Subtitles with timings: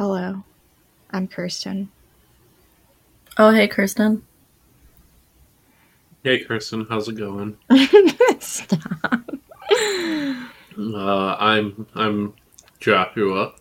[0.00, 0.42] Hello.
[1.10, 1.90] I'm Kirsten.
[3.36, 4.22] Oh, hey, Kirsten.
[6.24, 7.58] Hey, Kirsten, how's it going?
[8.38, 8.80] Stop.
[9.70, 12.32] Uh, I'm I'm
[12.78, 13.52] Joshua.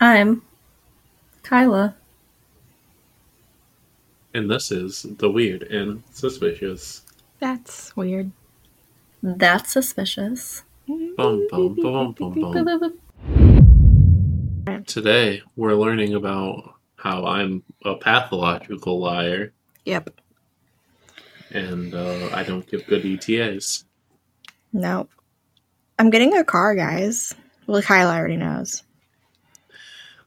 [0.00, 0.42] I'm
[1.44, 1.94] Kyla.
[4.34, 7.02] and this is the weird and suspicious.
[7.38, 8.32] That's weird.
[9.22, 10.64] That's suspicious.
[10.88, 12.98] Bum, bum, bum, bum, bum.
[14.78, 19.52] Today we're learning about how I'm a pathological liar
[19.84, 20.20] Yep.
[21.50, 23.84] and uh, I don't give good ETAs.
[24.72, 25.10] Nope.
[25.98, 27.34] I'm getting a car, guys.
[27.66, 28.82] Well, Kyla already knows.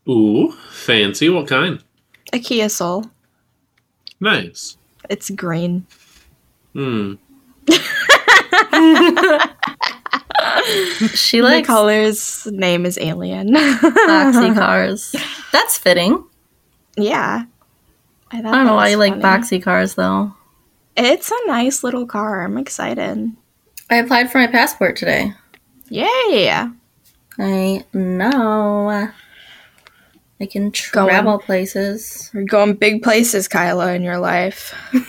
[0.07, 1.29] Ooh, fancy!
[1.29, 1.81] What kind?
[2.33, 3.05] A Kia Soul.
[4.19, 4.77] Nice.
[5.09, 5.85] It's green.
[6.73, 7.15] Hmm.
[11.13, 13.49] She the likes color's name is Alien.
[13.53, 15.15] boxy cars.
[15.51, 16.23] That's fitting.
[16.97, 17.45] Yeah.
[18.31, 20.33] I, I don't know why was you like boxy cars, though.
[20.95, 22.43] It's a nice little car.
[22.43, 23.31] I'm excited.
[23.89, 25.33] I applied for my passport today.
[25.89, 26.49] Yay!
[27.39, 29.09] I know.
[30.39, 32.29] I can travel places.
[32.33, 34.73] You're going big places, Kyla, in your life.
[34.93, 35.03] Does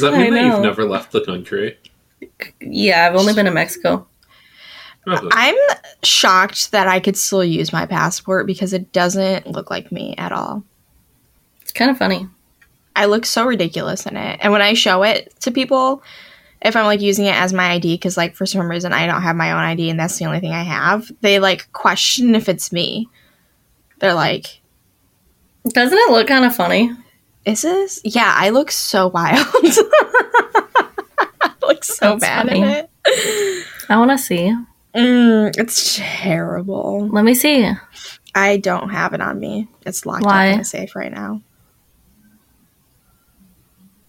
[0.00, 0.54] that I mean that know.
[0.54, 1.78] you've never left the country?
[2.60, 4.06] Yeah, I've only been to Mexico.
[5.06, 5.56] I'm
[6.02, 10.30] shocked that I could still use my passport because it doesn't look like me at
[10.32, 10.62] all.
[11.62, 12.28] It's kind of funny.
[12.94, 14.40] I look so ridiculous in it.
[14.42, 16.02] And when I show it to people,
[16.60, 19.22] if I'm like using it as my ID, because like for some reason I don't
[19.22, 22.48] have my own ID and that's the only thing I have, they like question if
[22.48, 23.08] it's me.
[24.00, 24.60] They're like,
[25.66, 26.92] Doesn't it look kind of funny?
[27.46, 28.00] is this?
[28.04, 29.46] Yeah, I look so wild.
[32.02, 32.60] I look so bad funny.
[32.62, 32.90] in it.
[33.88, 34.54] I want to see.
[34.94, 37.08] Mm, it's terrible.
[37.08, 37.70] Let me see.
[38.34, 39.68] I don't have it on me.
[39.86, 40.48] It's locked Why?
[40.50, 41.42] up in a safe right now.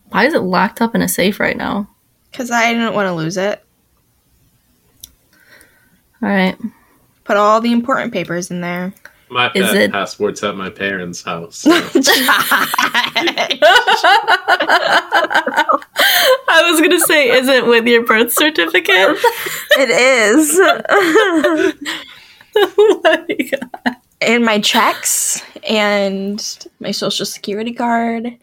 [0.09, 1.87] Why is it locked up in a safe right now?
[2.31, 3.63] Because I didn't want to lose it.
[6.21, 6.57] All right.
[7.23, 8.93] Put all the important papers in there.
[9.29, 11.57] my Is it- passport's at my parents' house.
[11.57, 11.71] so-
[12.93, 13.57] I
[16.69, 19.17] was gonna say, is it with your birth certificate?
[19.77, 20.59] it is.
[22.55, 23.95] oh my God.
[24.21, 28.37] and my checks and my social security card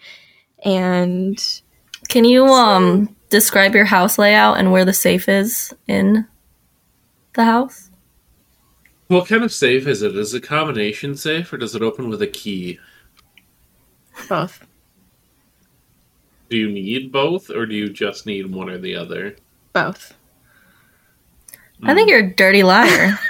[0.65, 1.61] and
[2.09, 6.27] Can you um describe your house layout and where the safe is in
[7.35, 7.85] the house?
[9.09, 10.15] what kind of safe is it?
[10.17, 12.79] Is it a combination safe or does it open with a key?
[14.27, 14.65] Both.
[16.51, 19.37] Do you need both or do you just need one or the other?
[19.73, 20.15] Both.
[21.83, 23.19] I think you're a dirty liar.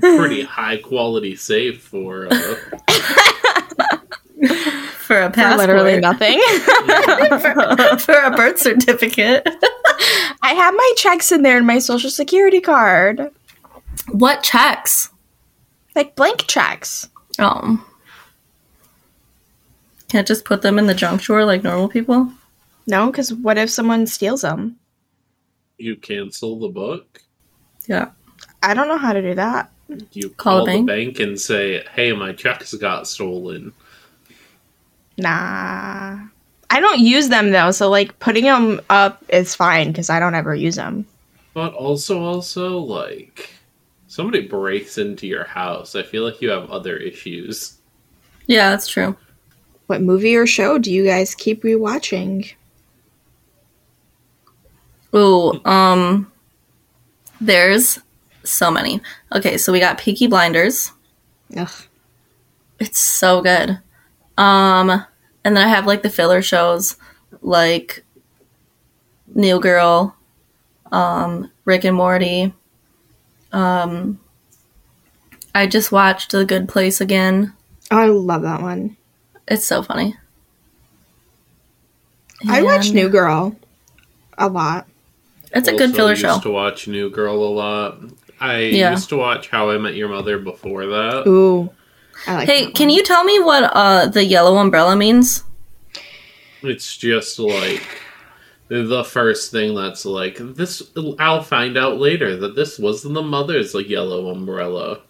[0.00, 2.54] pretty high quality safe for uh,
[4.98, 5.58] for a For passport.
[5.58, 6.40] literally nothing.
[7.40, 9.46] for, for a birth certificate.
[10.42, 13.30] I have my checks in there and my social security card.
[14.10, 15.10] what checks?
[15.94, 17.08] Like blank tracks.
[17.38, 17.84] Um
[20.08, 22.30] can't just put them in the junk drawer like normal people?
[22.86, 24.76] No, because what if someone steals them?
[25.76, 27.20] you cancel the book.
[27.88, 28.10] Yeah.
[28.62, 29.72] I don't know how to do that.
[30.12, 31.16] You Call call, the the bank?
[31.16, 33.72] bank and say, "Hey, my checks got stolen."
[35.18, 36.18] Nah.
[36.70, 40.34] I don't use them though, so like putting them up is fine because I don't
[40.34, 41.06] ever use them.
[41.54, 43.50] But also, also like
[44.14, 45.96] somebody breaks into your house.
[45.96, 47.78] I feel like you have other issues.
[48.46, 49.16] Yeah, that's true.
[49.88, 52.52] What movie or show do you guys keep rewatching?
[55.16, 56.30] Ooh, um
[57.40, 57.98] there's
[58.44, 59.00] so many.
[59.34, 60.92] Okay, so we got Peaky Blinders.
[61.56, 61.72] Ugh.
[62.78, 63.80] It's so good.
[64.38, 64.90] Um,
[65.44, 66.96] and then I have like the filler shows
[67.42, 68.04] like
[69.34, 70.16] New Girl,
[70.92, 72.54] um, Rick and Morty.
[73.54, 74.20] Um,
[75.54, 77.52] I just watched The Good Place again.
[77.90, 78.96] Oh, I love that one.
[79.46, 80.16] It's so funny.
[82.48, 83.56] I watch New Girl
[84.36, 84.86] a lot.
[85.52, 86.40] It's a good Also filler used show.
[86.40, 87.98] to watch New Girl a lot.
[88.40, 88.90] I Yeah.
[88.90, 91.24] used to watch How I Met Your Mother before that.
[91.26, 91.70] Ooh.
[92.26, 95.44] I like Hey, that can you tell me what uh the yellow umbrella means?
[96.62, 97.86] It's just like
[98.82, 100.82] the first thing that's like this.
[101.18, 105.00] I'll find out later that this was the mother's like yellow umbrella,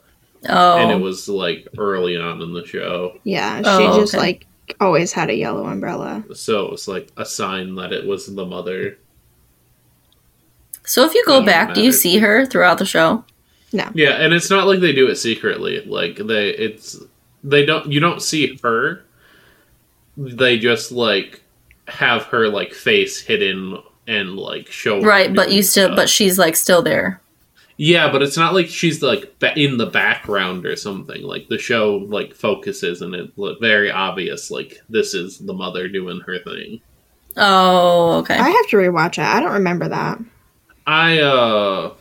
[0.48, 3.18] Oh, and it was like early on in the show.
[3.24, 4.20] Yeah, she Oh, just okay.
[4.22, 4.46] like
[4.80, 6.24] always had a yellow umbrella.
[6.34, 8.98] So it was like a sign that it was the mother.
[10.86, 13.24] So if you go Doesn't back, do you see her throughout the show?
[13.72, 13.90] No.
[13.94, 15.82] Yeah, and it's not like they do it secretly.
[15.84, 16.98] Like they, it's
[17.42, 17.90] they don't.
[17.90, 19.02] You don't see her.
[20.16, 21.42] They just like
[21.88, 25.00] have her like face hidden and like show.
[25.02, 25.96] Right, but you still, stuff.
[25.96, 27.20] but she's like still there.
[27.76, 31.22] yeah, but it's not like she's like in the background or something.
[31.22, 34.50] Like the show like focuses and it look very obvious.
[34.50, 36.80] Like this is the mother doing her thing.
[37.36, 38.38] Oh, okay.
[38.38, 39.24] I have to rewatch it.
[39.24, 40.18] I don't remember that.
[40.86, 41.94] I uh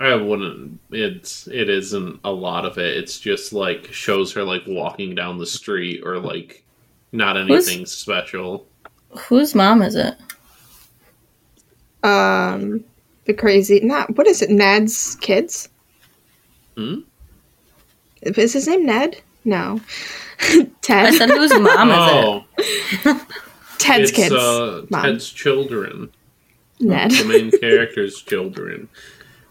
[0.00, 2.96] I wouldn't it's it isn't a lot of it.
[2.96, 6.64] It's just like shows her like walking down the street or like
[7.12, 8.66] not Who's- anything special.
[9.10, 10.14] Whose mom is it?
[12.02, 12.84] Um,
[13.24, 14.50] the crazy not what is it?
[14.50, 15.68] Ned's kids.
[16.76, 17.00] Hmm?
[18.22, 19.20] Is his name Ned?
[19.44, 19.80] No,
[20.40, 21.14] I Ted.
[21.14, 22.24] said whose mom is it?
[23.06, 23.26] oh,
[23.78, 24.32] Ted's it's kids.
[24.34, 25.02] uh Mom.
[25.02, 26.10] Ted's children.
[26.80, 27.10] Ned.
[27.12, 28.88] The main character's children.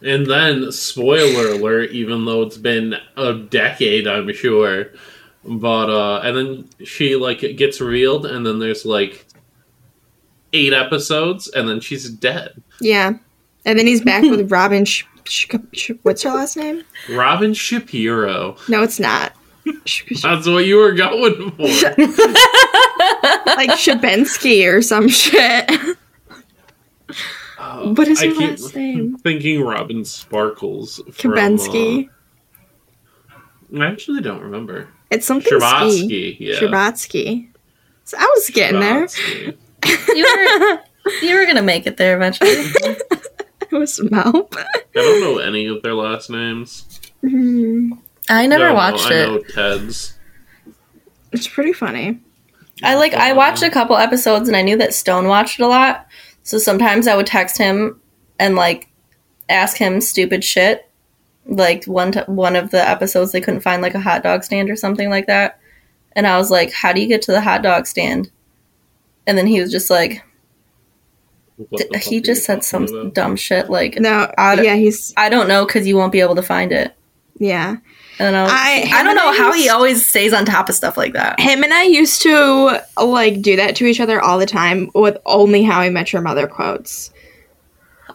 [0.01, 4.88] And then spoiler alert, even though it's been a decade, I'm sure.
[5.44, 9.26] But uh and then she like gets revealed and then there's like
[10.53, 12.61] eight episodes and then she's dead.
[12.81, 13.13] Yeah,
[13.65, 14.85] and then he's back with Robin.
[14.85, 16.83] Sh- Sh- Sh- what's her last name?
[17.09, 18.55] Robin Shapiro.
[18.69, 19.33] No, it's not.
[19.85, 21.63] Sh- Sh- That's what you were going for.
[23.57, 25.69] like Shabensky or some shit.
[27.59, 29.17] Oh, What is I her keep last name?
[29.17, 31.01] Thinking Robin Sparkles.
[31.11, 32.07] From, Kabensky.
[33.73, 34.88] uh, I actually don't remember.
[35.09, 35.59] It's something ski.
[35.59, 36.38] Sherbatsky.
[36.39, 36.55] Yeah.
[36.55, 37.47] Sherbatsky.
[38.05, 39.07] So I was getting there.
[39.88, 40.16] Sherbatsky.
[40.18, 42.66] You were you were gonna make it there eventually.
[43.69, 44.48] It was Mel.
[44.56, 47.01] I don't know any of their last names.
[47.19, 47.92] Hmm.
[48.30, 49.28] I never No, no, watched I it.
[49.28, 50.18] know Ted's.
[51.34, 52.22] It's pretty funny.
[52.81, 55.68] I like I watched a couple episodes and I knew that Stone watched it a
[55.68, 56.07] lot.
[56.44, 58.00] So sometimes I would text him
[58.39, 58.88] and like
[59.50, 60.89] ask him stupid shit.
[61.45, 64.69] Like one t- one of the episodes they couldn't find like a hot dog stand
[64.69, 65.60] or something like that.
[66.13, 68.31] And I was like, "How do you get to the hot dog stand?"
[69.27, 70.24] And then he was just like
[71.57, 73.13] What the fuck he just said some about?
[73.13, 76.35] dumb shit like No, I- yeah, he's I don't know cuz you won't be able
[76.35, 76.94] to find it.
[77.38, 77.75] yeah.
[78.19, 80.97] And I, was, I- I, don't know how he always stays on top of stuff
[80.97, 81.39] like that.
[81.39, 85.18] Him and I used to like do that to each other all the time with
[85.27, 87.12] only How I Met Your Mother quotes,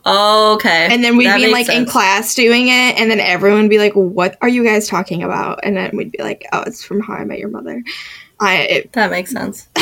[0.05, 0.89] Okay.
[0.91, 3.71] and then we'd That be makes like in class doing it, and then everyone would
[3.71, 6.83] be like, "What are you guys talking about?" And then we'd be like, "Oh, it's
[6.83, 7.81] from How I Met Your Mother."
[8.43, 9.69] I it, That makes sense.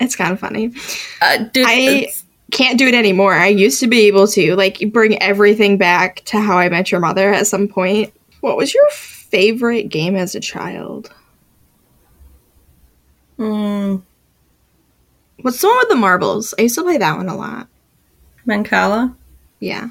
[0.00, 0.72] it's kind of funny.
[1.20, 2.08] Uh, dude, I-
[2.50, 3.32] can't do it anymore.
[3.32, 7.00] I used to be able to like bring everything back to How I Met Your
[7.00, 8.12] Mother at some point.
[8.40, 11.10] What was your favorite game as a child?
[13.38, 14.02] mm,
[15.40, 16.52] What's the one with the marbles?
[16.58, 17.68] I used to play that one a lot.
[18.46, 19.14] Mancala.
[19.60, 19.88] Yeah.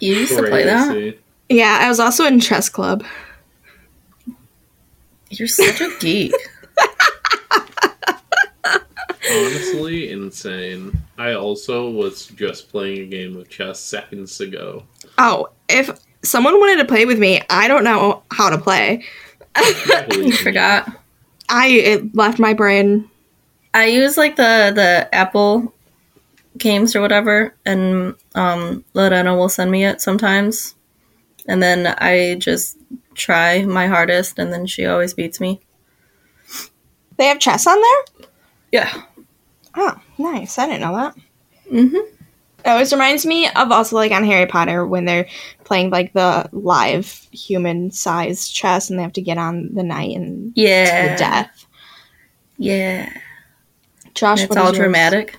[0.00, 1.16] You used to play that?
[1.48, 3.04] Yeah, I was also in chess club.
[5.32, 6.34] You're such a geek.
[9.30, 11.00] Honestly, insane.
[11.16, 14.84] I also was just playing a game of chess seconds ago.
[15.16, 15.90] Oh, if
[16.22, 19.04] someone wanted to play with me, I don't know how to play.
[20.12, 20.90] you forgot.
[21.48, 23.08] I it left my brain.
[23.74, 25.72] I use like the the Apple
[26.58, 30.74] games or whatever, and um, Lorena will send me it sometimes,
[31.48, 32.76] and then I just
[33.14, 35.60] try my hardest, and then she always beats me.
[37.16, 38.26] They have chess on there?
[38.72, 39.02] Yeah.
[39.74, 40.58] Oh, nice.
[40.58, 41.14] I didn't know that.
[41.68, 45.28] hmm It always reminds me of also like on Harry Potter when they're
[45.64, 50.16] playing like the live human sized chess and they have to get on the knight
[50.16, 50.84] and yeah.
[50.84, 51.12] to Yeah.
[51.12, 51.66] the death.
[52.58, 53.12] Yeah.
[54.14, 54.76] Josh, It's all yours?
[54.78, 55.38] dramatic.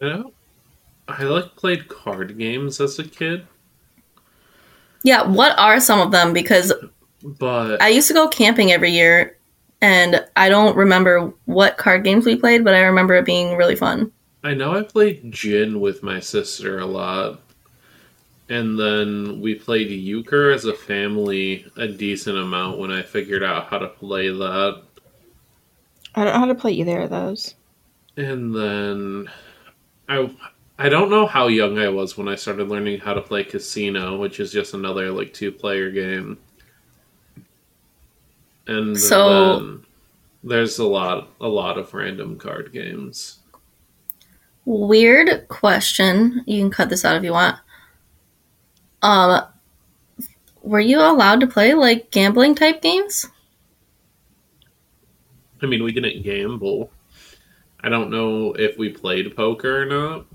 [0.00, 0.32] You know,
[1.08, 3.46] I like played card games as a kid,
[5.04, 5.22] Yeah.
[5.22, 6.32] What are some of them?
[6.32, 6.72] Because
[7.38, 9.38] but I used to go camping every year,
[9.80, 13.76] and I don't remember what card games we played, but I remember it being really
[13.76, 14.10] fun.
[14.42, 17.40] I know I played Gin with my sister a lot.
[18.50, 23.68] And then we played Euchre as a family a decent amount when I figured out
[23.68, 24.82] how to play that.
[26.14, 27.54] I don't know how to play either of those.
[28.18, 29.30] And then
[30.10, 30.30] I
[30.78, 34.16] I don't know how young I was when I started learning how to play Casino,
[34.18, 36.38] which is just another like two player game.
[38.66, 39.80] And So-
[40.42, 43.38] there's a lot a lot of random card games.
[44.64, 46.42] Weird question.
[46.46, 47.56] You can cut this out if you want.
[49.02, 49.42] Um,
[50.62, 53.28] were you allowed to play like gambling type games?
[55.62, 56.90] I mean, we didn't gamble.
[57.80, 60.26] I don't know if we played poker or not,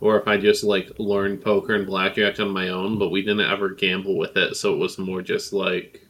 [0.00, 2.98] or if I just like learned poker and blackjack on my own.
[2.98, 6.02] But we didn't ever gamble with it, so it was more just like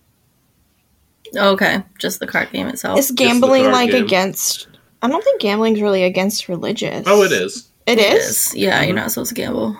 [1.36, 2.98] Okay, just the card game itself.
[2.98, 4.04] Is gambling like game.
[4.04, 4.68] against?
[5.02, 7.04] I don't think gambling's really against religious.
[7.06, 7.68] oh, it is.
[7.86, 8.54] It is.
[8.54, 8.96] Yeah, you're Mhm.
[8.96, 9.76] not supposed to gamble.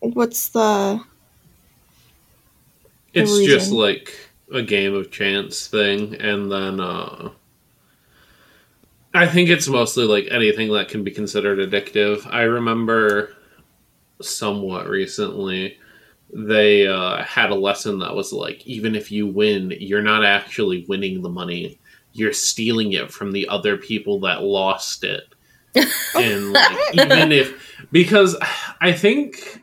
[0.00, 1.00] What's the?
[3.14, 4.12] The It's just like
[4.52, 7.30] a game of chance thing, and then uh
[9.14, 12.26] I think it's mostly like anything that can be considered addictive.
[12.32, 13.34] I remember
[14.20, 15.78] somewhat recently
[16.34, 20.84] they uh, had a lesson that was like even if you win, you're not actually
[20.88, 21.78] winning the money.
[22.12, 25.22] You're stealing it from the other people that lost it.
[26.14, 28.36] and like even if because
[28.80, 29.62] I think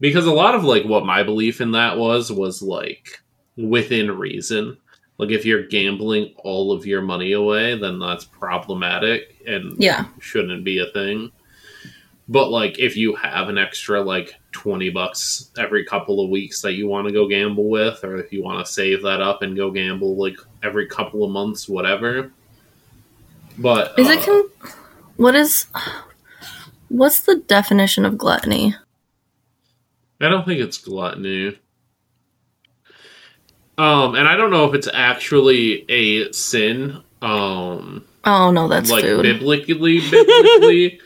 [0.00, 3.20] because a lot of like what my belief in that was was like
[3.56, 4.78] within reason.
[5.22, 10.06] Like if you're gambling all of your money away, then that's problematic and Yeah.
[10.18, 11.30] shouldn't be a thing.
[12.28, 16.72] But like if you have an extra like 20 bucks every couple of weeks that
[16.72, 19.56] you want to go gamble with or if you want to save that up and
[19.56, 22.32] go gamble like every couple of months whatever.
[23.56, 24.50] But Is it uh, con-
[25.18, 25.66] what is
[26.88, 28.74] what's the definition of gluttony?
[30.20, 31.60] I don't think it's gluttony.
[33.78, 37.02] Um, and I don't know if it's actually a sin.
[37.22, 39.22] Um, Oh no, that's like food.
[39.22, 41.00] biblically, biblically,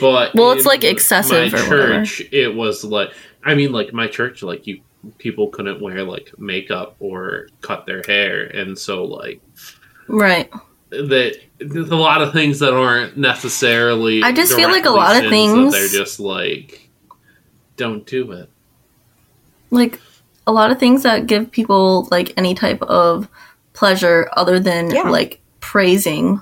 [0.00, 2.04] but Well, it's, in like, excessive My or whatever.
[2.04, 3.12] church, it was like,
[3.44, 4.80] I mean, like my church, like you
[5.18, 9.40] people couldn't wear like makeup or cut their hair, and so like
[10.06, 10.50] right.
[10.90, 14.22] that there's a lot of things that aren't necessarily.
[14.22, 16.88] I just feel like a lot of things- they're just like,
[17.76, 18.48] don't do it.
[19.70, 20.00] Like
[20.48, 23.28] a lot of things that give people like any type of
[23.74, 25.10] pleasure other than Yeah.
[25.10, 26.40] like praising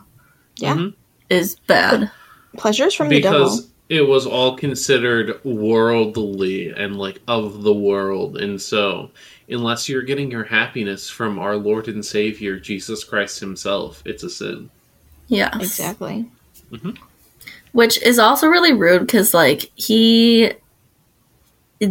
[0.59, 0.75] Yeah.
[0.77, 0.95] Mhm.
[1.29, 2.11] is bad.
[2.57, 3.41] Pleasures from the devil.
[3.45, 9.11] because it was all considered worldly and like of the world and so
[9.49, 14.31] unless you're getting your happiness from our lord and savior jesus christ himself it's a
[14.31, 14.71] sin
[15.29, 15.51] Yeah.
[15.59, 16.27] Exactly.
[17.73, 20.53] Which is also really rude because, like, he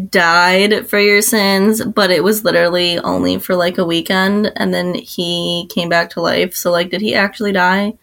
[0.10, 4.94] died for your sins, but it was literally only for like a weekend and then
[4.96, 6.56] he came back to life.
[6.56, 7.94] So, like, did he actually die?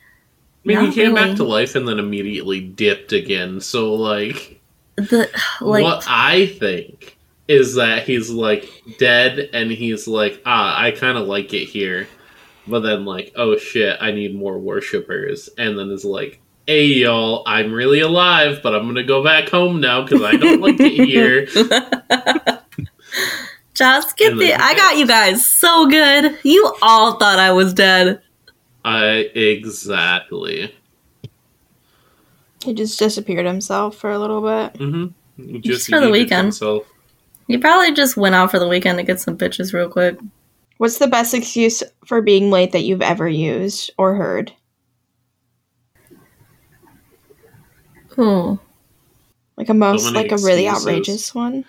[0.65, 1.29] i mean Not he came really.
[1.29, 4.61] back to life and then immediately dipped again so like,
[4.97, 5.29] The,
[5.61, 7.17] like, what i think
[7.49, 12.07] is that he's like dead and he's like ah i kind of like it here
[12.69, 17.42] but then like oh shit i need more worshippers and then is like hey y'all
[17.47, 21.07] i'm really alive but i'm gonna go back home now because i don't like it
[21.07, 21.47] here
[23.75, 24.54] just get the.
[24.54, 26.38] I got you guys so good.
[26.42, 28.23] You all thought I was dead.
[28.85, 30.75] I exactly.
[32.64, 34.75] He just disappeared himself for a little bit.
[34.81, 35.61] Mm-hmm.
[35.61, 36.47] Just for the weekend.
[36.47, 36.85] Himself.
[37.49, 40.16] He probably just went out for the weekend to get some bitches real quick.
[40.78, 44.52] What's the best excuse for being late that you've ever used or heard?
[48.19, 48.59] Ooh.
[49.57, 50.87] Like a most, many like a really excuses.
[50.87, 51.64] outrageous one.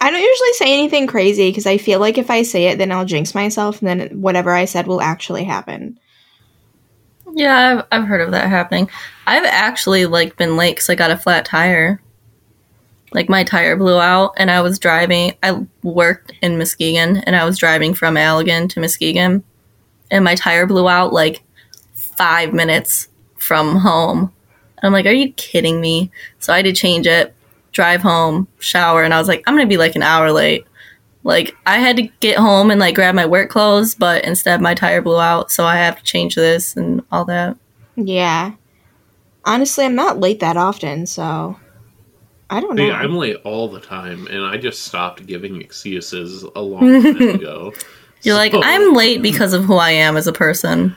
[0.00, 2.90] I don't usually say anything crazy because I feel like if I say it, then
[2.90, 5.98] I'll jinx myself, and then whatever I said will actually happen.
[7.34, 8.90] Yeah, I've, I've heard of that happening.
[9.26, 12.02] I've actually like been late because I got a flat tire.
[13.12, 15.34] Like my tire blew out, and I was driving.
[15.42, 19.44] I worked in Muskegon, and I was driving from Allegan to Muskegon,
[20.10, 21.42] and my tire blew out like
[22.16, 24.32] five minutes from home.
[24.82, 26.10] I'm like, are you kidding me?
[26.38, 27.34] So I had to change it,
[27.72, 30.66] drive home, shower, and I was like, I'm gonna be like an hour late.
[31.24, 34.74] Like I had to get home and like grab my work clothes, but instead my
[34.74, 37.56] tire blew out, so I have to change this and all that.
[37.96, 38.52] Yeah.
[39.44, 41.56] Honestly, I'm not late that often, so
[42.50, 42.84] I don't know.
[42.84, 47.22] Yeah, I'm late all the time, and I just stopped giving excuses a long time
[47.36, 47.72] ago.
[48.22, 50.96] You're like, I'm late because of who I am as a person.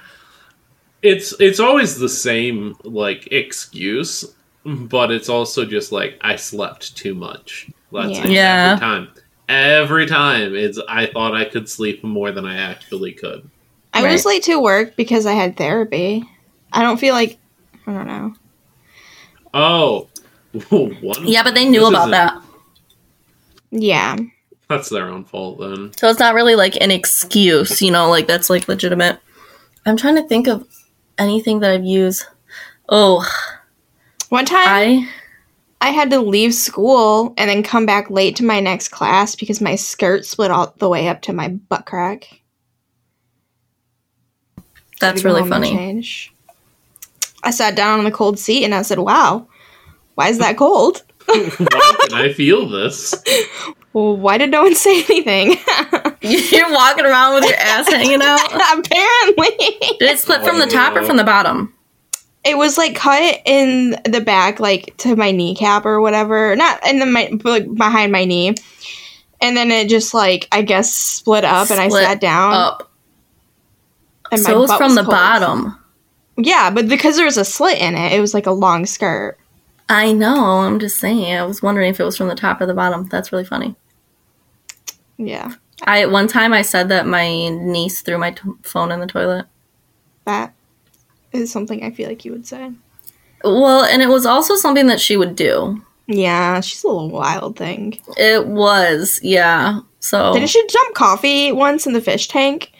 [1.05, 4.33] It's it's always the same like excuse,
[4.65, 7.67] but it's also just like I slept too much.
[7.91, 8.23] That's Yeah.
[8.25, 8.71] it Yeah.
[8.73, 9.07] every time.
[9.47, 13.47] Every time it's I thought I could sleep more than I actually could.
[13.93, 16.23] I was late to work because I had therapy.
[16.73, 17.37] I don't feel like
[17.87, 18.33] I don't know.
[19.53, 20.07] Oh,
[20.69, 21.25] one.
[21.27, 22.41] Yeah, but they knew about that.
[23.71, 24.17] Yeah.
[24.69, 25.91] That's their own fault then.
[25.97, 29.19] So it's not really like an excuse, you know, like that's like legitimate.
[29.85, 30.67] I'm trying to think of
[31.17, 32.25] anything that I've used.
[32.89, 33.27] Oh,
[34.29, 35.09] One time I,
[35.81, 39.61] I had to leave school and then come back late to my next class because
[39.61, 42.41] my skirt split all the way up to my butt crack.
[44.99, 45.71] That's Gotta go really funny.
[45.71, 46.31] change.
[47.43, 49.47] I sat down on the cold seat and I said, "Wow,
[50.15, 51.03] why is that cold?
[51.27, 53.15] Why can I feel this?
[53.93, 55.55] well, why did no one say anything?"
[56.25, 58.39] You're walking around with your ass hanging out.
[58.79, 59.47] Apparently,
[59.99, 61.71] Did it split from the top or from the bottom?
[62.43, 66.55] it was like cut in the back, like to my kneecap or whatever.
[66.55, 68.53] Not in the my like behind my knee,
[69.41, 72.53] and then it just like I guess split up, and I sat down.
[72.53, 72.91] Up.
[74.31, 75.11] and So it was from the cold.
[75.11, 75.79] bottom.
[76.37, 79.39] Yeah, but because there was a slit in it, it was like a long skirt.
[79.89, 80.59] I know.
[80.59, 81.33] I'm just saying.
[81.35, 83.07] I was wondering if it was from the top or the bottom.
[83.09, 83.75] That's really funny.
[85.17, 85.53] Yeah,
[85.83, 89.45] I one time I said that my niece threw my t- phone in the toilet.
[90.25, 90.53] that
[91.33, 92.71] is something I feel like you would say.
[93.43, 95.81] Well, and it was also something that she would do.
[96.07, 97.99] Yeah, she's a little wild thing.
[98.17, 99.81] It was, yeah.
[99.99, 102.71] So, Didn't she dump coffee once in the fish tank?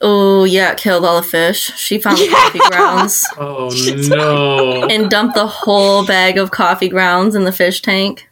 [0.00, 1.72] oh yeah, it killed all the fish.
[1.76, 2.32] She found the Yeah.
[2.32, 3.70] coffee grounds Oh
[4.08, 4.86] no!
[4.88, 8.28] and dumped the whole bag of coffee grounds in the fish tank.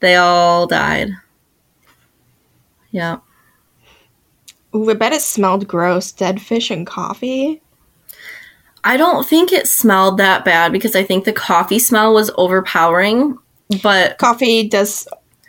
[0.00, 1.10] They all died.
[2.90, 3.18] Yeah.
[4.74, 6.12] Ooh, I bet it smelled gross.
[6.12, 7.60] Dead fish and coffee.
[8.84, 13.36] I don't think it smelled that bad because I think the coffee smell was overpowering,
[13.82, 15.06] but Coffee does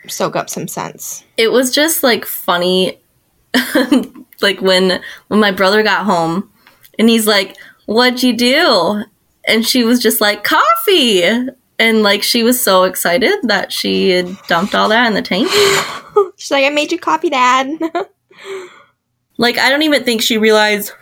[0.08, 1.24] soak up some scents.
[1.36, 2.98] it was just like funny
[4.42, 6.50] like when when my brother got home
[6.98, 7.56] and he's like,
[7.86, 9.04] "What'd you do?"
[9.46, 11.22] And she was just like, "Coffee."
[11.82, 15.48] And like she was so excited that she had dumped all that in the tank.
[16.36, 17.68] She's like, I made you coffee, Dad.
[19.38, 20.92] Like I don't even think she realized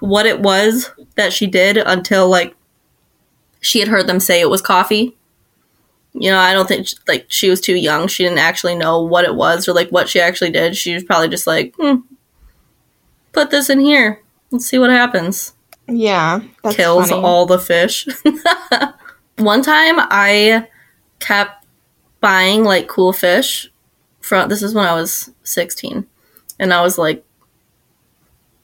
[0.00, 2.54] what it was that she did until like
[3.60, 5.16] she had heard them say it was coffee.
[6.12, 8.08] You know, I don't think like she was too young.
[8.08, 10.76] She didn't actually know what it was or like what she actually did.
[10.76, 12.00] She was probably just like, hmm,
[13.32, 14.20] "Put this in here.
[14.50, 15.54] Let's see what happens."
[15.88, 17.22] yeah, that's Kills funny.
[17.22, 18.06] all the fish.
[19.38, 20.68] One time, I
[21.18, 21.64] kept
[22.20, 23.68] buying like cool fish.
[24.20, 26.06] From this is when I was sixteen,
[26.58, 27.24] and I was like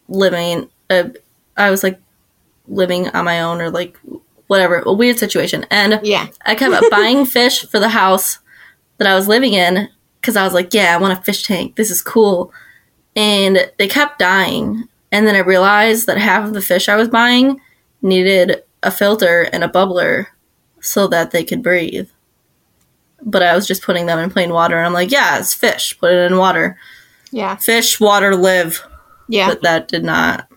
[0.09, 0.69] living.
[0.89, 1.11] Uh,
[1.57, 2.01] I was like
[2.69, 3.99] living on my own or like
[4.49, 5.65] whatever, a weird situation.
[5.71, 8.39] And Yeah, I kept buying fish for the house
[8.99, 9.89] that I was living in
[10.21, 11.77] because I was like, yeah, I want a fish tank.
[11.77, 12.53] This is cool.
[13.15, 14.89] And they kept dying.
[15.13, 17.61] And then I realized that half of the fish I was buying
[18.03, 20.27] needed a filter and a bubbler
[20.81, 22.09] so that they could breathe.
[23.23, 24.77] But I was just putting them in plain water.
[24.77, 25.99] And I'm like, yeah, it's fish.
[25.99, 26.79] Put it in water.
[27.33, 28.87] yeah, Fish, water, live.
[29.29, 29.49] yeah.
[29.49, 30.49] But that did not.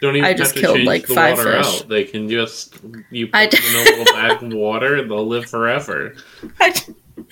[0.00, 1.80] Don't even I have just to killed, change like, the five water fish.
[1.82, 1.88] out.
[1.88, 2.76] They can just
[3.10, 6.14] you put I them in a little bag of water and they'll live forever.
[6.60, 6.74] I,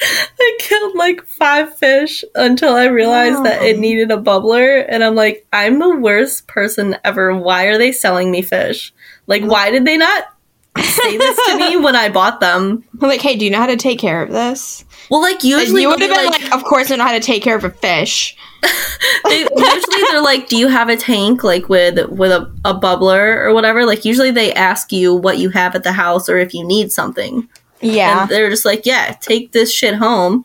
[0.01, 5.15] I killed like five fish until I realized that it needed a bubbler, and I'm
[5.15, 7.37] like, I'm the worst person ever.
[7.37, 8.95] Why are they selling me fish?
[9.27, 10.25] Like, why did they not
[10.81, 12.85] say this to me when I bought them?
[13.01, 14.85] I'm like, hey, do you know how to take care of this?
[15.11, 17.13] Well, like And usually you would have been like, like, of course I know how
[17.13, 18.37] to take care of a fish.
[19.25, 23.37] they, usually they're like, do you have a tank like with with a, a bubbler
[23.45, 23.85] or whatever?
[23.85, 26.93] Like usually they ask you what you have at the house or if you need
[26.93, 27.49] something,
[27.81, 28.23] Yeah.
[28.23, 30.45] and they're just like, yeah, take this shit home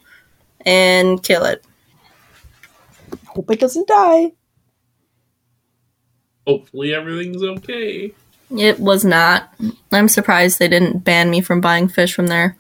[0.66, 1.64] and kill it.
[3.28, 4.32] Hope it doesn't die.
[6.48, 8.14] Hopefully everything's okay.
[8.50, 9.54] It was not.
[9.92, 12.58] I'm surprised they didn't ban me from buying fish from there.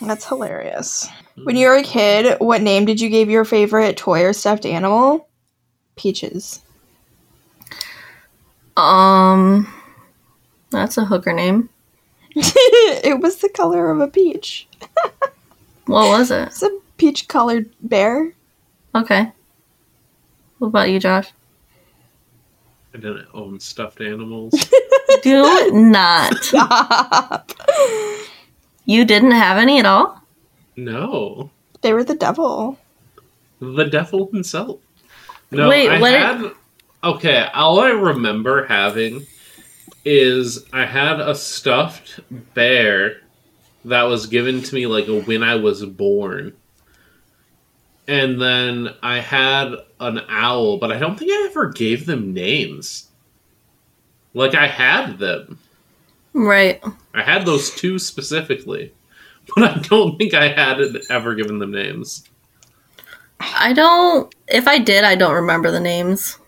[0.00, 1.08] That's hilarious.
[1.44, 4.66] When you were a kid, what name did you give your favorite toy or stuffed
[4.66, 5.28] animal?
[5.96, 6.60] Peaches.
[8.76, 9.72] Um,
[10.70, 11.68] that's a hooker name.
[12.34, 14.68] it was the color of a peach.
[15.88, 16.48] What was it?
[16.48, 18.34] It's a peach colored bear.
[18.94, 19.32] Okay.
[20.58, 21.32] What about you, Josh?
[22.92, 24.52] I didn't own stuffed animals.
[25.22, 26.34] Do not.
[26.42, 27.52] Stop.
[28.84, 30.20] You didn't have any at all?
[30.76, 31.50] no.
[31.80, 32.76] They were the devil.
[33.60, 34.80] The devil himself.
[35.52, 36.52] No, Wait, I what did- had.
[37.04, 39.24] Okay, all I remember having
[40.04, 42.18] is I had a stuffed
[42.54, 43.20] bear
[43.84, 46.54] that was given to me like when I was born.
[48.08, 53.07] And then I had an owl, but I don't think I ever gave them names.
[54.38, 55.58] Like I had them.
[56.32, 56.80] Right.
[57.12, 58.92] I had those two specifically.
[59.56, 62.22] But I don't think I had ever given them names.
[63.40, 64.32] I don't.
[64.46, 66.38] If I did, I don't remember the names.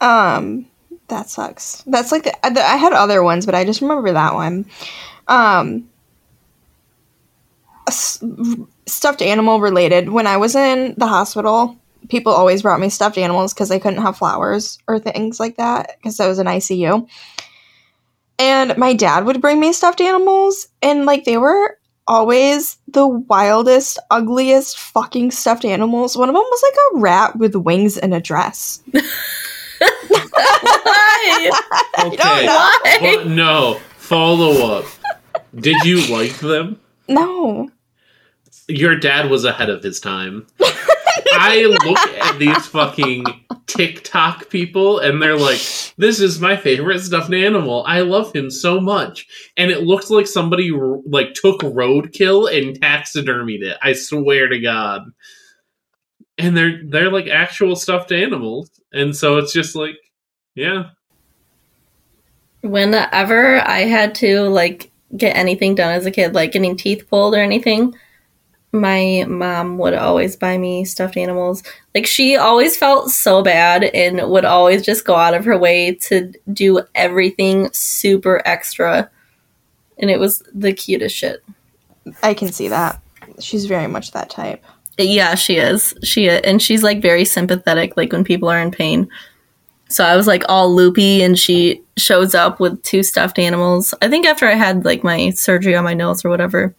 [0.00, 0.66] Um,
[1.08, 1.82] that sucks.
[1.88, 4.66] That's like the, the I had other ones, but I just remember that one.
[5.26, 5.90] Um,
[7.88, 8.22] a s-
[8.86, 10.10] stuffed animal related.
[10.10, 11.76] When I was in the hospital,
[12.08, 15.96] people always brought me stuffed animals because they couldn't have flowers or things like that
[15.98, 17.08] because I was in ICU.
[18.38, 23.98] And my dad would bring me stuffed animals, and like they were always the wildest,
[24.10, 26.16] ugliest fucking stuffed animals.
[26.16, 28.82] One of them was like a rat with wings and a dress.
[29.78, 31.50] Why?
[32.00, 32.98] Okay, Why?
[33.00, 34.84] but no follow up.
[35.54, 36.80] Did you like them?
[37.08, 37.70] No.
[38.68, 40.46] Your dad was ahead of his time.
[41.32, 43.24] I look at these fucking
[43.66, 45.60] TikTok people and they're like,
[45.96, 47.84] this is my favorite stuffed animal.
[47.86, 49.26] I love him so much.
[49.56, 53.76] And it looks like somebody like took roadkill and taxidermied it.
[53.82, 55.02] I swear to God.
[56.36, 58.70] And they're they're like actual stuffed animals.
[58.92, 59.96] And so it's just like,
[60.54, 60.90] yeah.
[62.62, 67.34] Whenever I had to like get anything done as a kid, like getting teeth pulled
[67.34, 67.94] or anything,
[68.74, 71.62] my mom would always buy me stuffed animals.
[71.94, 75.94] Like she always felt so bad and would always just go out of her way
[76.08, 79.08] to do everything super extra.
[79.98, 81.44] And it was the cutest shit.
[82.22, 83.00] I can see that.
[83.38, 84.62] She's very much that type.
[84.98, 85.94] Yeah, she is.
[86.02, 89.08] She and she's like very sympathetic like when people are in pain.
[89.88, 93.94] So I was like all loopy and she shows up with two stuffed animals.
[94.02, 96.74] I think after I had like my surgery on my nose or whatever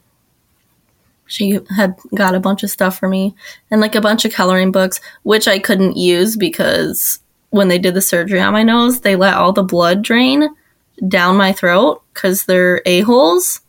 [1.26, 3.34] she had got a bunch of stuff for me
[3.70, 7.94] and like a bunch of coloring books, which I couldn't use because when they did
[7.94, 10.48] the surgery on my nose, they let all the blood drain
[11.08, 13.60] down my throat because they're a-holes.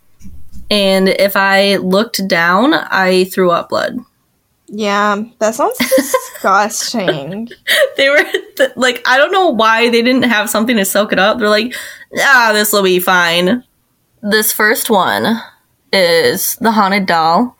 [0.69, 3.97] And if I looked down, I threw up blood.
[4.67, 7.47] Yeah, that sounds disgusting.
[7.97, 8.23] they were
[8.57, 11.39] th- like, I don't know why they didn't have something to soak it up.
[11.39, 11.73] They're like,
[12.19, 13.63] ah, this will be fine.
[14.21, 15.41] This first one
[15.93, 17.57] is the haunted doll,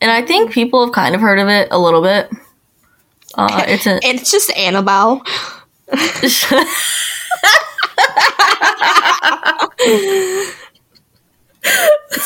[0.00, 2.30] and I think people have kind of heard of it a little bit.
[3.36, 5.22] Uh, it's a, it's just Annabelle.
[5.88, 6.48] it's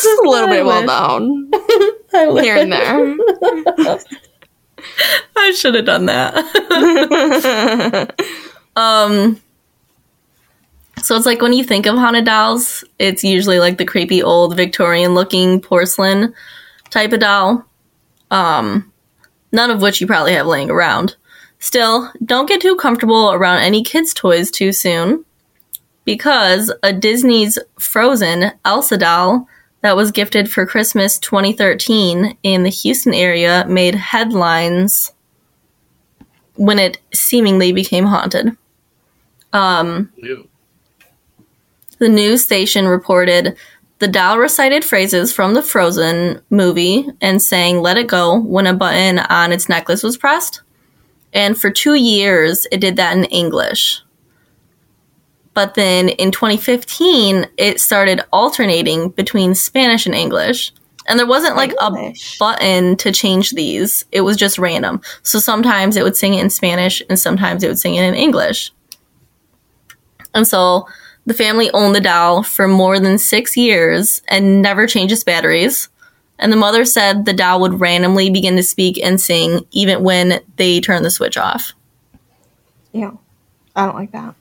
[0.03, 1.51] just a little bit well known
[2.43, 3.17] here and there.
[5.37, 6.35] I should have done that.
[8.77, 9.41] um,
[10.99, 14.57] so it's like when you think of haunted dolls, it's usually like the creepy old
[14.57, 16.35] Victorian looking porcelain
[16.91, 17.65] type of doll.
[18.31, 18.93] Um,
[19.53, 21.17] none of which you probably have laying around.
[21.59, 25.25] Still, don't get too comfortable around any kids' toys too soon
[26.05, 29.47] because a Disney's Frozen Elsa doll
[29.81, 35.13] that was gifted for Christmas 2013 in the Houston area made headlines
[36.55, 38.57] when it seemingly became haunted.
[39.53, 40.13] Um.
[41.99, 43.57] The news station reported
[43.99, 48.75] the doll recited phrases from the Frozen movie and sang Let It Go when a
[48.75, 50.63] button on its necklace was pressed.
[51.33, 54.01] And for two years, it did that in English.
[55.53, 60.73] But then in 2015, it started alternating between Spanish and English.
[61.09, 65.01] And there wasn't like a button to change these, it was just random.
[65.23, 68.15] So sometimes it would sing it in Spanish and sometimes it would sing it in
[68.15, 68.73] English.
[70.35, 70.87] And so
[71.29, 75.91] the family owned the doll for more than six years and never changed its batteries.
[76.39, 80.41] And the mother said the doll would randomly begin to speak and sing even when
[80.57, 81.73] they turned the switch off.
[82.93, 83.11] Yeah,
[83.77, 84.37] I don't like that.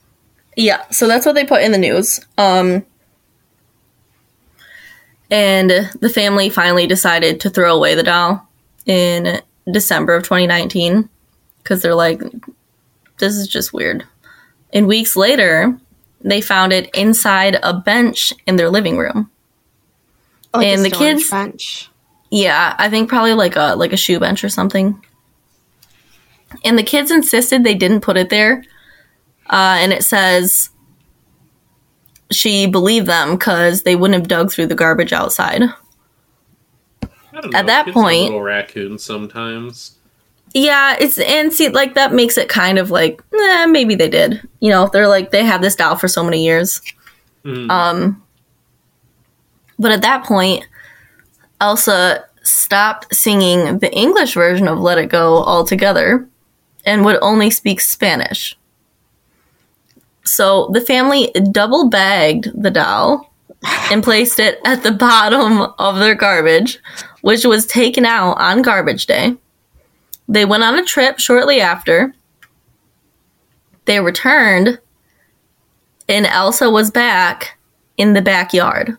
[0.55, 2.21] Yeah, so that's what they put in the news.
[2.37, 2.85] Um,
[5.29, 5.69] and
[5.99, 8.47] the family finally decided to throw away the doll
[8.85, 11.09] in December of 2019
[11.57, 12.21] because they're like,
[13.17, 14.05] this is just weird.
[14.71, 15.77] And weeks later,
[16.21, 19.29] they found it inside a bench in their living room.
[20.53, 21.89] Like a And the kids- bench.
[22.29, 25.01] Yeah, I think probably like a like a shoe bench or something.
[26.65, 28.63] And the kids insisted they didn't put it there.
[29.49, 30.69] Uh, and it says
[32.31, 35.63] she believed them because they wouldn't have dug through the garbage outside.
[37.03, 39.96] I don't At that kids are point- little raccoons sometimes.
[40.53, 44.41] Yeah, it's and see like that makes it kind of like eh, maybe they did.
[44.59, 46.81] You know, they're like they have this doll for so many years.
[47.43, 47.69] Mm.
[47.69, 48.23] Um,
[49.79, 50.65] but at that point,
[51.61, 56.27] Elsa stopped singing the English version of Let It Go altogether
[56.85, 58.57] and would only speak Spanish.
[60.23, 63.31] So the family double bagged the doll
[63.91, 66.79] and placed it at the bottom of their garbage,
[67.21, 69.35] which was taken out on garbage day.
[70.27, 72.13] They went on a trip shortly after.
[73.85, 74.79] They returned,
[76.09, 77.57] and Elsa was back
[77.95, 78.97] in the backyard.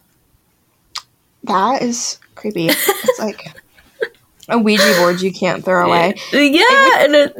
[1.44, 2.68] That is creepy.
[2.68, 3.44] It's like
[4.48, 6.14] a Ouija board you can't throw away.
[6.32, 7.36] Yeah, and it,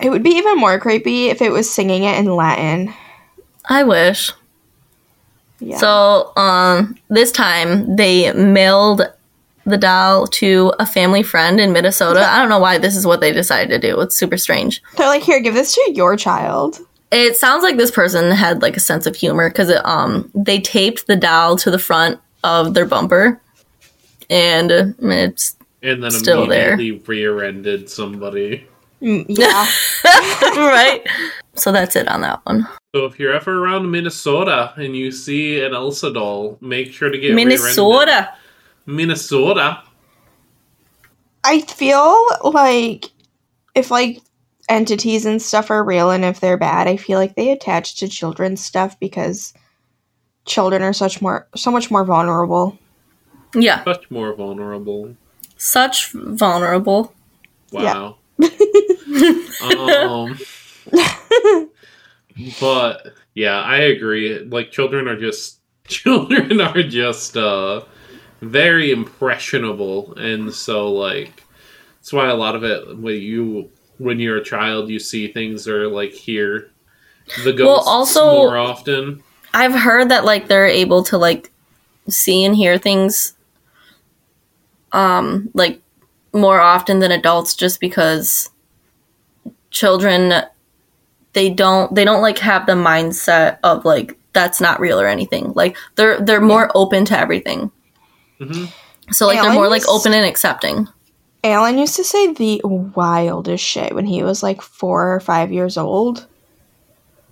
[0.00, 2.92] It would be even more creepy if it was singing it in Latin.
[3.66, 4.32] I wish.
[5.60, 5.76] Yeah.
[5.76, 9.02] So, um, this time they mailed
[9.64, 12.20] the doll to a family friend in Minnesota.
[12.28, 14.00] I don't know why this is what they decided to do.
[14.00, 14.82] It's super strange.
[14.96, 16.78] They're like, here, give this to your child.
[17.10, 20.60] It sounds like this person had like a sense of humor because it um they
[20.60, 23.40] taped the doll to the front of their bumper,
[24.30, 26.72] and it's And then Still there.
[26.74, 28.66] immediately rear-ended somebody.
[29.02, 29.66] Mm, yeah.
[30.56, 31.06] right.
[31.54, 32.66] So that's it on that one.
[32.94, 37.18] So if you're ever around Minnesota and you see an Elsa doll, make sure to
[37.18, 37.46] get rear-ended.
[37.60, 38.32] Minnesota.
[38.86, 39.82] Minnesota.
[41.44, 43.06] I feel like
[43.74, 44.20] if like
[44.68, 48.08] entities and stuff are real and if they're bad, I feel like they attach to
[48.08, 49.52] children's stuff because
[50.44, 52.78] children are such more so much more vulnerable.
[53.54, 55.14] Yeah, Much more vulnerable.
[55.56, 57.12] such vulnerable.
[57.70, 58.16] Wow.
[59.62, 60.38] um,
[62.60, 64.38] but yeah, I agree.
[64.40, 67.82] Like children are just children are just uh
[68.42, 71.44] very impressionable and so like
[71.96, 75.68] that's why a lot of it when you when you're a child you see things
[75.68, 76.68] or like hear
[77.44, 79.22] the ghosts also- more often.
[79.54, 81.50] I've heard that like they're able to like
[82.08, 83.34] see and hear things
[84.90, 85.80] um like
[86.32, 88.50] more often than adults just because
[89.70, 90.32] children
[91.34, 95.52] they don't they don't like have the mindset of like that's not real or anything.
[95.54, 97.70] Like they're they're more open to everything.
[98.42, 98.64] Hmm
[99.10, 100.88] So like they're more like open and accepting.
[101.44, 105.76] Alan used to say the wildest shit when he was like four or five years
[105.76, 106.26] old.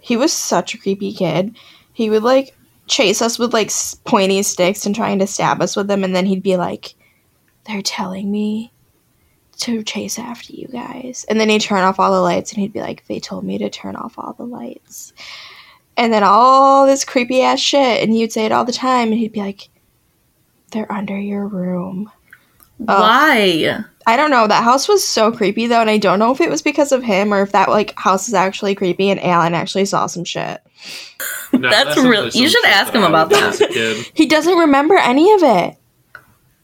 [0.01, 1.57] He was such a creepy kid.
[1.93, 3.71] He would like chase us with like
[4.05, 6.95] pointy sticks and trying to stab us with them, and then he'd be like,
[7.67, 8.73] "They're telling me
[9.59, 12.73] to chase after you guys," and then he'd turn off all the lights, and he'd
[12.73, 15.13] be like, "They told me to turn off all the lights,"
[15.97, 19.19] and then all this creepy ass shit, and he'd say it all the time, and
[19.19, 19.70] he'd be like,
[20.71, 22.11] "They're under your room."
[22.81, 22.89] Ugh.
[22.89, 23.85] Why?
[24.07, 24.47] I don't know.
[24.47, 27.03] That house was so creepy though, and I don't know if it was because of
[27.03, 30.61] him or if that like house is actually creepy and Alan actually saw some shit.
[31.53, 33.49] No, That's some- real- you should ask him about did that.
[33.55, 34.07] as a kid.
[34.15, 35.77] He doesn't remember any of it.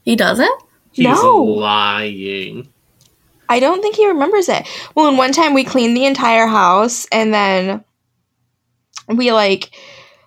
[0.04, 0.62] He doesn't?
[0.92, 1.42] He's No.
[1.42, 2.68] lying.
[3.48, 4.64] I don't think he remembers it.
[4.94, 7.84] Well, and one time we cleaned the entire house and then
[9.08, 9.80] we like s-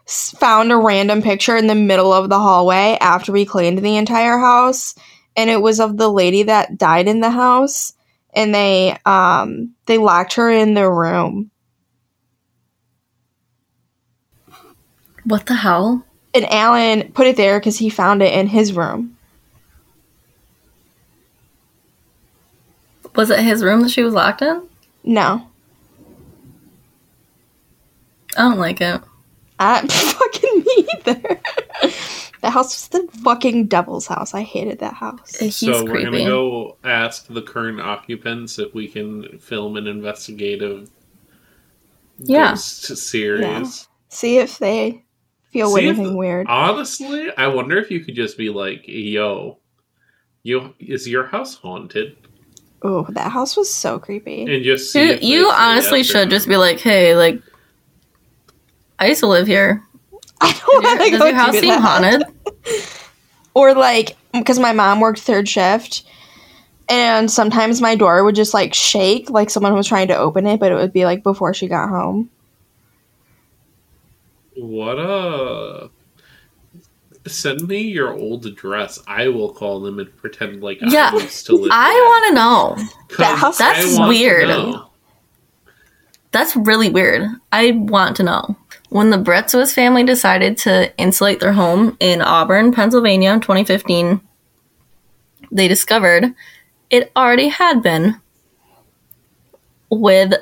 [0.10, 4.38] found a random picture in the middle of the hallway after we cleaned the entire
[4.38, 4.96] house
[5.36, 7.94] and it was of the lady that died in the house
[8.34, 11.52] and they um they locked her in the room
[15.26, 16.04] What the hell?
[16.34, 19.18] and Alan put it there cuz he found it in his room.
[23.16, 24.62] Was it his room that she was locked in?
[25.04, 25.48] No.
[28.38, 29.02] I don't like it.
[29.60, 31.42] I fucking me either.
[32.42, 34.34] that house was the fucking devil's house.
[34.34, 35.36] I hated that house.
[35.38, 36.06] He's so we're creepy.
[36.06, 40.90] gonna go ask the current occupants if we can film an investigative
[42.20, 42.52] Yeah.
[42.52, 43.88] ghost series.
[44.10, 45.04] See if they
[45.52, 46.48] feel See if- anything weird.
[46.48, 49.58] Honestly, I wonder if you could just be like, "Yo,
[50.44, 52.16] you is your house haunted?"
[52.82, 54.44] Oh, that house was so creepy.
[54.44, 57.42] And just see You, you honestly should just be like, hey, like,
[59.00, 59.84] I used to live here.
[60.42, 62.24] I don't Does want to your, go does your house do seem haunted?
[63.56, 66.04] Or like, because my mom worked third shift,
[66.88, 70.60] and sometimes my door would just like shake, like someone was trying to open it,
[70.60, 72.30] but it would be like before she got home.
[74.56, 75.90] What a.
[77.28, 79.00] Send me your old address.
[79.08, 81.72] I will call them and pretend like Yeah, I used to live.
[81.74, 83.18] I want to know.
[83.18, 84.48] That house- That's weird.
[84.48, 84.90] know.
[86.32, 87.28] That's really weird.
[87.52, 88.56] I want to know.
[88.90, 94.20] When the Bretzowitz family decided to insulate their home in Auburn, Pennsylvania in 2015,
[95.52, 96.34] they discovered
[96.90, 98.20] it already had been
[99.92, 100.34] with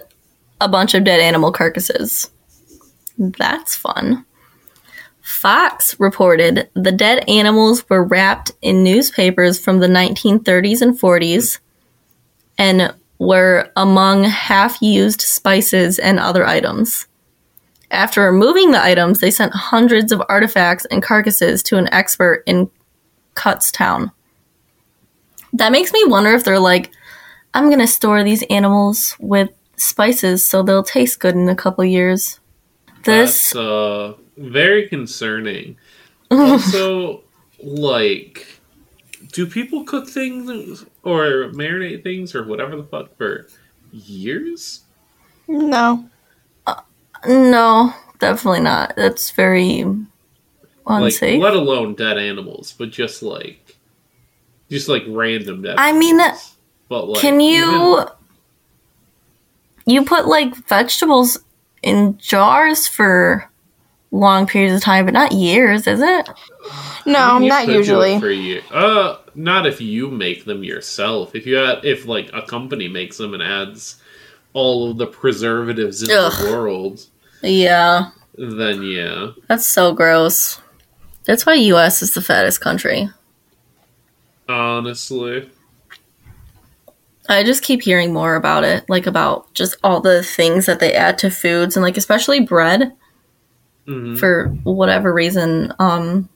[0.61, 2.31] a bunch of dead animal carcasses.
[3.17, 4.25] That's fun.
[5.21, 11.59] Fox reported the dead animals were wrapped in newspapers from the 1930s and 40s
[12.57, 17.06] and were among half used spices and other items.
[17.89, 22.69] After removing the items, they sent hundreds of artifacts and carcasses to an expert in
[23.35, 24.11] Kutztown.
[25.53, 26.91] That makes me wonder if they're like,
[27.53, 31.85] I'm going to store these animals with spices so they'll taste good in a couple
[31.85, 32.39] years.
[33.03, 35.77] This That's uh, very concerning.
[36.29, 37.23] also,
[37.63, 38.59] like,
[39.31, 43.47] do people cook things or marinate things or whatever the fuck for
[43.91, 44.81] years?
[45.47, 46.09] No.
[47.25, 48.95] No, definitely not.
[48.95, 49.95] That's very Like,
[50.85, 51.41] unsafe.
[51.41, 53.77] let alone dead animals, but just like,
[54.69, 55.75] just like random dead.
[55.77, 56.55] I mean, animals.
[56.89, 58.07] but like, Can you even-
[59.85, 61.39] you put like vegetables
[61.81, 63.49] in jars for
[64.11, 66.29] long periods of time, but not years, is it?
[67.05, 68.19] No, You not could do it usually.
[68.19, 71.35] For you, uh, not if you make them yourself.
[71.35, 74.01] If you had, if like a company makes them and adds
[74.57, 76.33] all of the preservatives in Ugh.
[76.33, 77.05] the world,
[77.43, 79.33] Yeah, then yeah.
[79.47, 80.59] that's so gross.
[81.25, 83.07] That's why US is the fattest country.
[84.49, 85.47] Honestly,
[87.29, 90.93] I just keep hearing more about it, like about just all the things that they
[90.93, 92.93] add to foods and like especially bread
[93.85, 95.71] hmm for whatever reason.
[95.77, 96.29] Um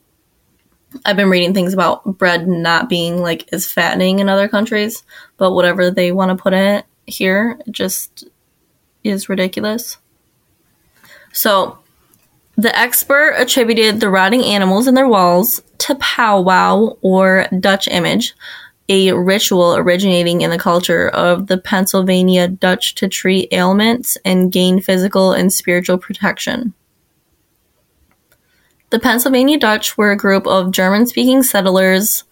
[1.04, 5.02] I've been reading things about bread not being like as fattening in other countries,
[5.38, 8.24] but whatever they want to put in it here just
[9.04, 9.98] is ridiculous.
[11.32, 11.78] So,
[12.56, 18.34] the expert attributed the rotting animals in their walls to powwow or Dutch image,
[18.88, 24.80] a ritual originating in the culture of the Pennsylvania Dutch to treat ailments and gain
[24.80, 26.74] physical and spiritual protection.
[28.90, 32.24] The Pennsylvania Dutch were a group of German speaking settlers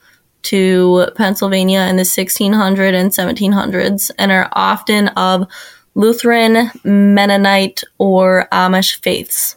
[0.42, 5.46] to Pennsylvania in the 1600s and 1700s and are often of
[5.94, 9.56] Lutheran, Mennonite, or Amish faiths.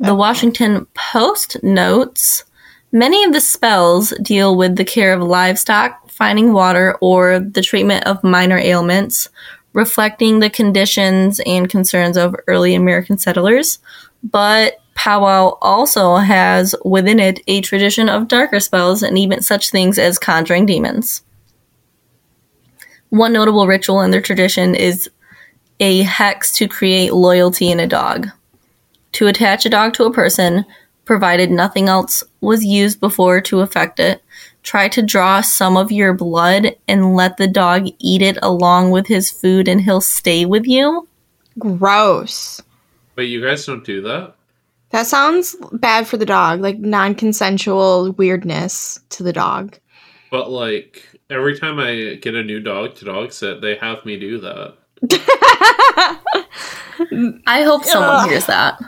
[0.00, 2.44] The Washington Post notes
[2.92, 8.06] many of the spells deal with the care of livestock, finding water, or the treatment
[8.06, 9.28] of minor ailments,
[9.72, 13.78] reflecting the conditions and concerns of early American settlers.
[14.22, 19.96] But powwow also has within it a tradition of darker spells and even such things
[19.96, 21.22] as conjuring demons.
[23.10, 25.08] One notable ritual in their tradition is
[25.78, 28.26] a hex to create loyalty in a dog.
[29.12, 30.66] To attach a dog to a person,
[31.04, 34.20] provided nothing else was used before to affect it,
[34.64, 39.06] try to draw some of your blood and let the dog eat it along with
[39.06, 41.06] his food and he'll stay with you.
[41.56, 42.60] Gross.
[43.14, 44.34] but you guys don't do that.
[44.90, 49.78] That sounds bad for the dog, like non consensual weirdness to the dog.
[50.30, 54.18] But like every time I get a new dog to dog sit, they have me
[54.18, 54.74] do that.
[57.46, 58.28] I hope someone Ugh.
[58.28, 58.78] hears that.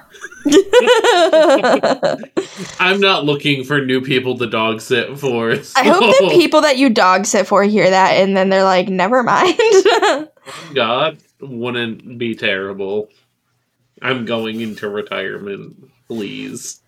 [2.81, 5.53] I'm not looking for new people to dog sit for.
[5.77, 8.89] I hope the people that you dog sit for hear that and then they're like,
[8.89, 9.59] never mind.
[10.75, 13.11] God wouldn't be terrible.
[14.03, 16.81] I'm going into retirement, please.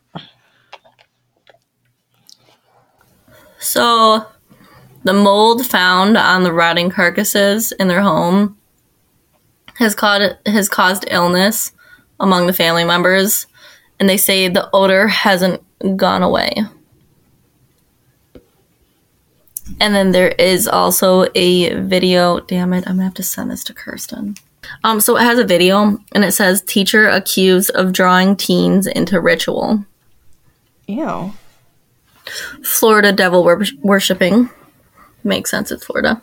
[3.58, 4.26] So,
[5.04, 8.58] the mold found on the rotting carcasses in their home
[9.76, 11.72] has caused has caused illness
[12.20, 13.46] among the family members,
[13.98, 15.62] and they say the odor hasn't
[15.96, 16.54] gone away.
[19.80, 22.40] And then there is also a video.
[22.40, 22.86] Damn it!
[22.86, 24.34] I'm gonna have to send this to Kirsten.
[24.84, 29.20] Um, so it has a video, and it says teacher accused of drawing teens into
[29.20, 29.84] ritual.
[30.88, 31.32] Ew.
[32.64, 34.50] Florida devil wor- worshipping.
[35.24, 36.20] Makes sense, it's Florida.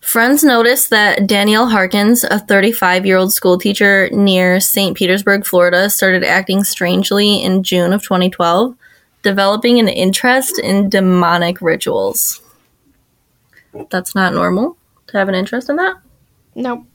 [0.00, 4.96] Friends noticed that Danielle Harkins, a 35 year old school teacher near St.
[4.96, 8.74] Petersburg, Florida, started acting strangely in June of 2012,
[9.22, 12.40] developing an interest in demonic rituals.
[13.90, 14.76] That's not normal
[15.08, 15.96] to have an interest in that.
[16.54, 16.86] Nope.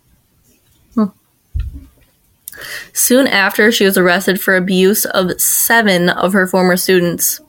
[2.93, 7.41] Soon after, she was arrested for abuse of seven of her former students.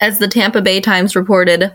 [0.00, 1.74] As the Tampa Bay Times reported,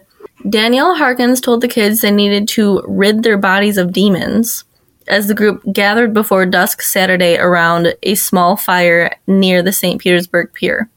[0.50, 4.64] Danielle Harkins told the kids they needed to rid their bodies of demons.
[5.08, 10.02] As the group gathered before dusk Saturday around a small fire near the St.
[10.02, 10.90] Petersburg Pier,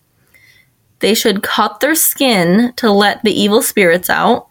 [0.98, 4.48] they should cut their skin to let the evil spirits out.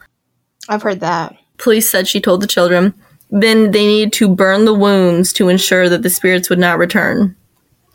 [0.67, 1.35] I've heard that.
[1.57, 2.93] Police said she told the children.
[3.29, 7.35] Then they needed to burn the wounds to ensure that the spirits would not return.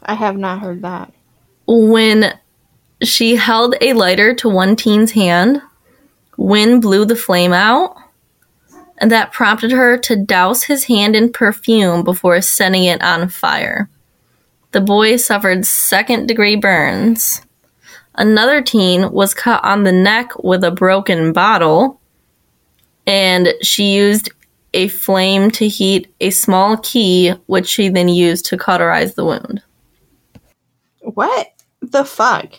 [0.04, 1.12] I have not heard that.
[1.66, 2.38] when
[3.02, 5.60] she held a lighter to one teen's hand,
[6.36, 7.96] wind blew the flame out,
[8.98, 13.88] and that prompted her to douse his hand in perfume before setting it on fire.
[14.72, 17.42] The boy suffered second degree burns.
[18.14, 22.00] Another teen was cut on the neck with a broken bottle,
[23.06, 24.30] and she used
[24.72, 29.62] a flame to heat a small key, which she then used to cauterize the wound.
[31.04, 32.54] What the fuck?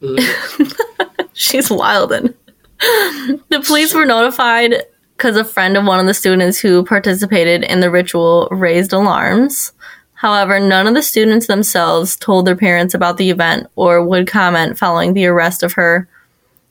[1.32, 2.34] She's wildin'.
[3.48, 4.74] the police were notified
[5.16, 9.72] because a friend of one of the students who participated in the ritual raised alarms.
[10.14, 14.78] However, none of the students themselves told their parents about the event or would comment
[14.78, 16.08] following the arrest of her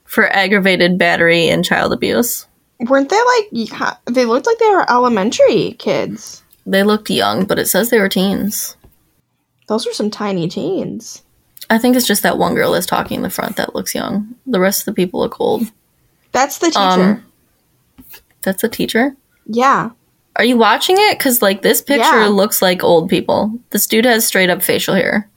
[0.05, 2.47] for aggravated battery and child abuse.
[2.79, 3.97] Weren't they like?
[4.05, 6.43] They looked like they were elementary kids.
[6.65, 8.77] They looked young, but it says they were teens.
[9.69, 11.21] Those are some tiny teens.
[11.69, 14.33] I think it's just that one girl is talking in the front that looks young.
[14.47, 15.71] The rest of the people look old.
[16.31, 16.79] That's the teacher.
[16.79, 17.25] Um,
[18.41, 19.15] That's a teacher?
[19.45, 19.91] yeah.
[20.35, 21.17] Are you watching it?
[21.17, 22.27] Because, like, this picture Yeah.
[22.27, 23.51] looks like old people.
[23.71, 25.29] This dude has straight up facial hair.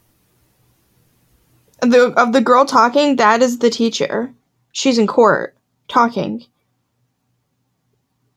[1.80, 4.32] The of the girl talking, that is the teacher.
[4.70, 5.56] She's in court
[5.88, 6.44] talking.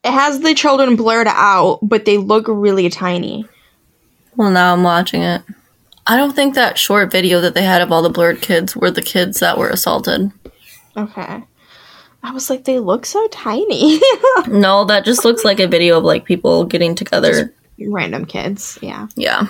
[0.02, 3.46] It has the children blurred out, but they look really tiny.
[4.34, 5.42] Well, now I'm watching it.
[6.06, 8.90] I don't think that short video that they had of all the blurred kids were
[8.90, 10.30] the kids that were assaulted.
[10.96, 11.42] Okay.
[12.22, 14.00] I was like, they look so tiny.
[14.48, 17.52] No, that just looks like a video of like people getting together.
[17.78, 19.08] Random kids, yeah.
[19.16, 19.48] Yeah.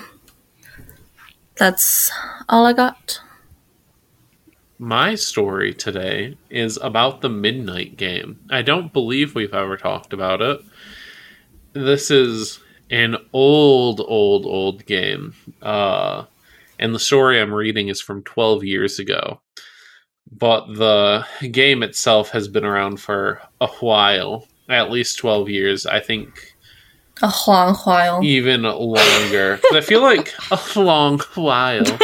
[1.55, 2.11] That's
[2.49, 3.19] all I got.
[4.79, 8.39] My story today is about the Midnight Game.
[8.49, 10.61] I don't believe we've ever talked about it.
[11.73, 15.33] This is an old, old, old game.
[15.61, 16.25] Uh,
[16.79, 19.41] and the story I'm reading is from 12 years ago.
[20.31, 25.85] But the game itself has been around for a while, at least 12 years.
[25.85, 26.53] I think
[27.21, 28.21] A long while.
[28.23, 29.59] even longer.
[29.73, 31.83] I feel like a long while.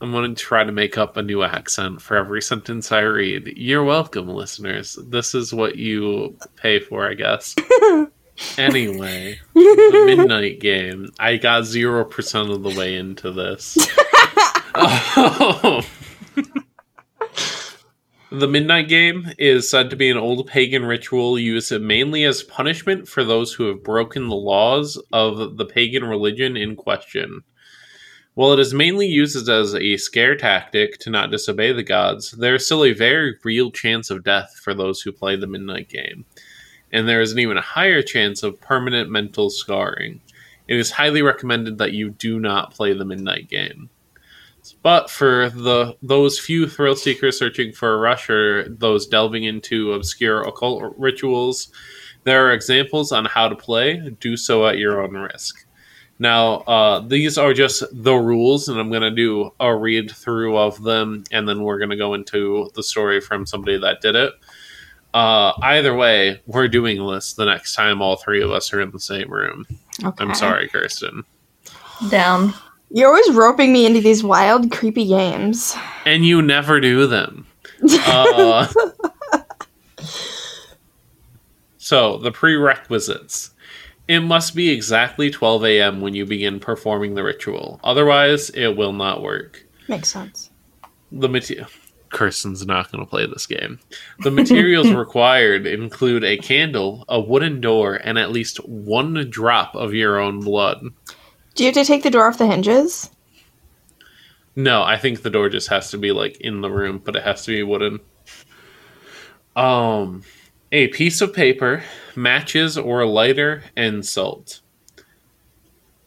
[0.00, 3.52] I'm going to try to make up a new accent for every sentence I read.
[3.56, 4.98] You're welcome, listeners.
[5.08, 7.54] This is what you pay for, I guess.
[8.58, 11.10] anyway, the Midnight Game.
[11.18, 13.76] I got 0% of the way into this.
[14.74, 15.82] Oh.
[18.34, 23.06] The Midnight Game is said to be an old pagan ritual used mainly as punishment
[23.06, 27.42] for those who have broken the laws of the pagan religion in question.
[28.32, 32.54] While it is mainly used as a scare tactic to not disobey the gods, there
[32.54, 36.24] is still a very real chance of death for those who play the Midnight Game,
[36.92, 40.20] and there is an even higher chance of permanent mental scarring.
[40.68, 43.90] It is highly recommended that you do not play the Midnight Game.
[44.82, 49.92] But for the those few thrill seekers searching for a rush or those delving into
[49.92, 51.72] obscure occult rituals,
[52.24, 54.14] there are examples on how to play.
[54.20, 55.66] Do so at your own risk.
[56.18, 60.56] Now, uh, these are just the rules, and I'm going to do a read through
[60.56, 64.14] of them, and then we're going to go into the story from somebody that did
[64.14, 64.32] it.
[65.14, 68.90] Uh, either way, we're doing this the next time all three of us are in
[68.90, 69.66] the same room.
[70.02, 70.24] Okay.
[70.24, 71.24] I'm sorry, Kirsten.
[72.08, 72.54] Down.
[72.90, 75.74] You're always roping me into these wild, creepy games.
[76.04, 77.46] and you never do them.
[78.06, 78.66] Uh,
[81.78, 83.50] so, the prerequisites.
[84.08, 86.00] It must be exactly 12 a.m.
[86.00, 87.80] when you begin performing the ritual.
[87.84, 89.64] Otherwise, it will not work.
[89.88, 90.50] Makes sense.
[91.12, 91.68] The material.
[92.12, 93.80] Kirsten's not going to play this game.
[94.20, 99.94] The materials required include a candle, a wooden door, and at least one drop of
[99.94, 100.84] your own blood.
[101.54, 103.10] Do you have to take the door off the hinges?
[104.54, 107.22] No, I think the door just has to be like in the room, but it
[107.22, 108.00] has to be wooden.
[109.56, 110.22] Um,
[110.70, 111.82] a piece of paper,
[112.14, 114.60] matches or a lighter, and salt.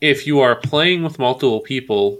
[0.01, 2.19] If you are playing with multiple people,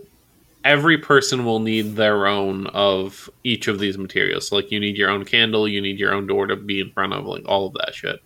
[0.66, 4.50] every person will need their own of each of these materials.
[4.50, 6.92] So, like you need your own candle, you need your own door to be in
[6.92, 8.22] front of, like all of that shit.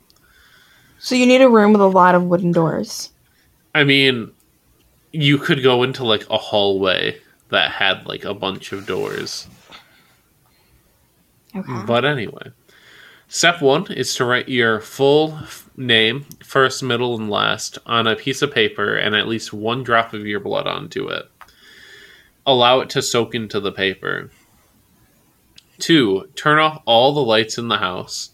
[0.98, 3.12] So you need a room with a lot of wooden doors.
[3.76, 4.32] I mean,
[5.12, 9.48] you could go into like a hallway that had like a bunch of doors.
[11.56, 11.82] Okay.
[11.86, 12.52] But anyway,
[13.28, 18.16] step one is to write your full f- name, first, middle, and last, on a
[18.16, 21.30] piece of paper and at least one drop of your blood onto it.
[22.46, 24.32] Allow it to soak into the paper.
[25.78, 28.32] Two, turn off all the lights in the house.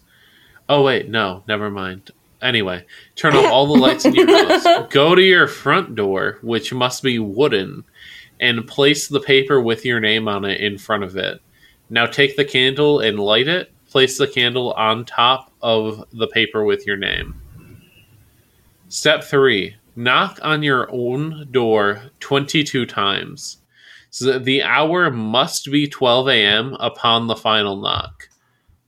[0.68, 2.10] Oh, wait, no, never mind.
[2.42, 2.84] Anyway,
[3.14, 4.88] turn off all the lights in your house.
[4.90, 7.84] Go to your front door, which must be wooden,
[8.40, 11.40] and place the paper with your name on it in front of it.
[11.88, 13.72] Now take the candle and light it.
[13.88, 17.40] Place the candle on top of the paper with your name.
[18.88, 23.58] Step three knock on your own door 22 times.
[24.16, 26.74] So the hour must be 12 a.m.
[26.80, 28.30] upon the final knock.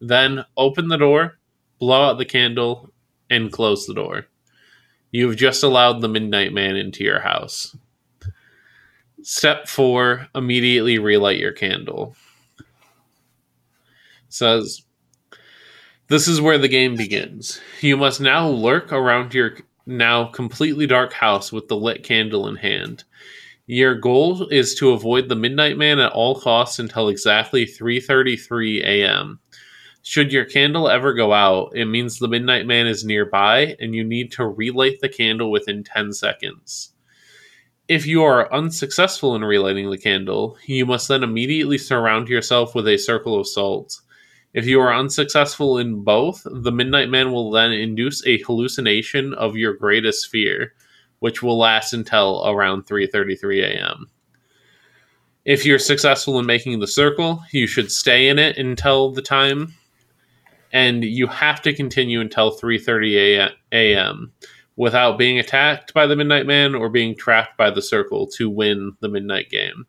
[0.00, 1.38] Then open the door,
[1.78, 2.88] blow out the candle,
[3.28, 4.24] and close the door.
[5.10, 7.76] You've just allowed the Midnight Man into your house.
[9.20, 12.16] Step four immediately relight your candle.
[14.30, 14.80] says
[16.06, 17.60] this is where the game begins.
[17.82, 22.56] You must now lurk around your now completely dark house with the lit candle in
[22.56, 23.04] hand.
[23.70, 29.40] Your goal is to avoid the Midnight Man at all costs until exactly 3:33 a.m.
[30.02, 34.04] Should your candle ever go out, it means the Midnight Man is nearby and you
[34.04, 36.94] need to relight the candle within 10 seconds.
[37.88, 42.88] If you are unsuccessful in relighting the candle, you must then immediately surround yourself with
[42.88, 44.00] a circle of salt.
[44.54, 49.56] If you are unsuccessful in both, the Midnight Man will then induce a hallucination of
[49.56, 50.72] your greatest fear,
[51.20, 54.06] which will last until around 3:33 a.m.
[55.44, 59.74] If you're successful in making the circle, you should stay in it until the time
[60.72, 64.32] and you have to continue until 3:30 a.m.
[64.76, 68.92] without being attacked by the Midnight Man or being trapped by the circle to win
[69.00, 69.86] the midnight game.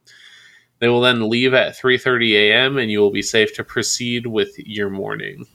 [0.79, 2.77] They will then leave at 3:30 a.m.
[2.77, 5.45] and you will be safe to proceed with your morning.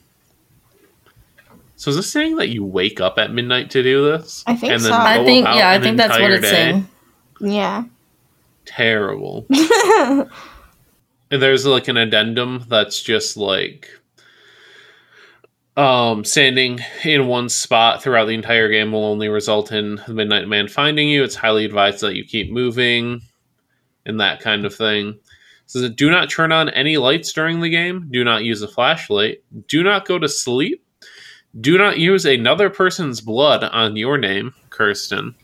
[1.77, 4.43] So is this saying that you wake up at midnight to do this?
[4.47, 4.93] I think and so.
[4.93, 6.49] I think yeah, I think that's what it's day?
[6.49, 6.87] saying.
[7.41, 7.83] Yeah.
[8.65, 9.45] Terrible.
[11.31, 13.89] And there's like an addendum that's just like
[15.75, 20.47] um standing in one spot throughout the entire game will only result in the midnight
[20.47, 23.21] man finding you it's highly advised that you keep moving
[24.05, 25.19] and that kind of thing
[25.65, 28.69] says that do not turn on any lights during the game do not use a
[28.69, 30.84] flashlight do not go to sleep
[31.61, 35.35] do not use another person's blood on your name kirsten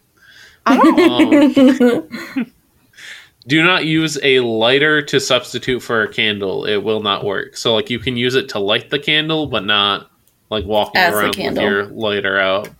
[0.65, 2.51] don't um,
[3.47, 6.65] do not use a lighter to substitute for a candle.
[6.65, 7.57] It will not work.
[7.57, 10.09] So like you can use it to light the candle, but not
[10.49, 12.67] like walking As around with your lighter out.
[12.67, 12.73] It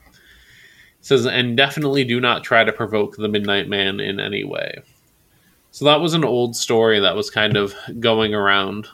[1.01, 4.81] says and definitely do not try to provoke the Midnight Man in any way.
[5.71, 8.87] So that was an old story that was kind of going around.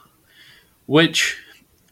[0.86, 1.36] Which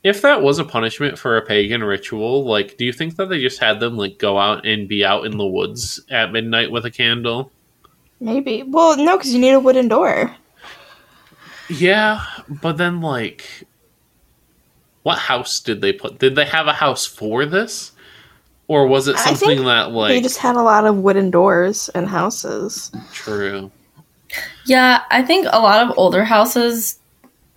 [0.06, 3.40] if that was a punishment for a pagan ritual, like do you think that they
[3.40, 6.86] just had them like go out and be out in the woods at midnight with
[6.86, 7.50] a candle?
[8.20, 8.62] maybe.
[8.62, 10.34] Well, no, because you need a wooden door.
[11.68, 13.66] Yeah, but then like
[15.02, 16.18] what house did they put?
[16.18, 17.92] Did they have a house for this?
[18.68, 21.30] Or was it I something think that they like just had a lot of wooden
[21.30, 22.90] doors and houses.
[23.12, 23.70] true?
[24.64, 26.98] Yeah, I think a lot of older houses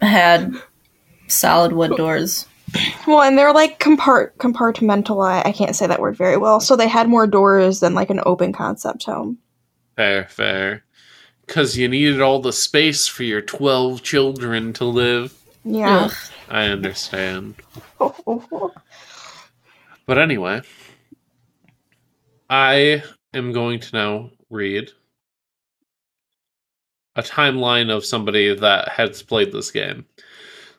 [0.01, 0.53] had
[1.29, 2.45] solid wood doors.
[3.07, 5.45] Well, and they're like compart compartmentalized.
[5.45, 6.59] I can't say that word very well.
[6.59, 9.37] So they had more doors than like an open concept home.
[9.95, 10.83] Fair, fair.
[11.47, 15.33] Cause you needed all the space for your twelve children to live.
[15.63, 16.05] Yeah.
[16.05, 16.13] Ugh.
[16.49, 17.55] I understand.
[20.09, 20.63] But anyway,
[22.49, 24.89] I am going to now read
[27.15, 30.07] a timeline of somebody that has played this game.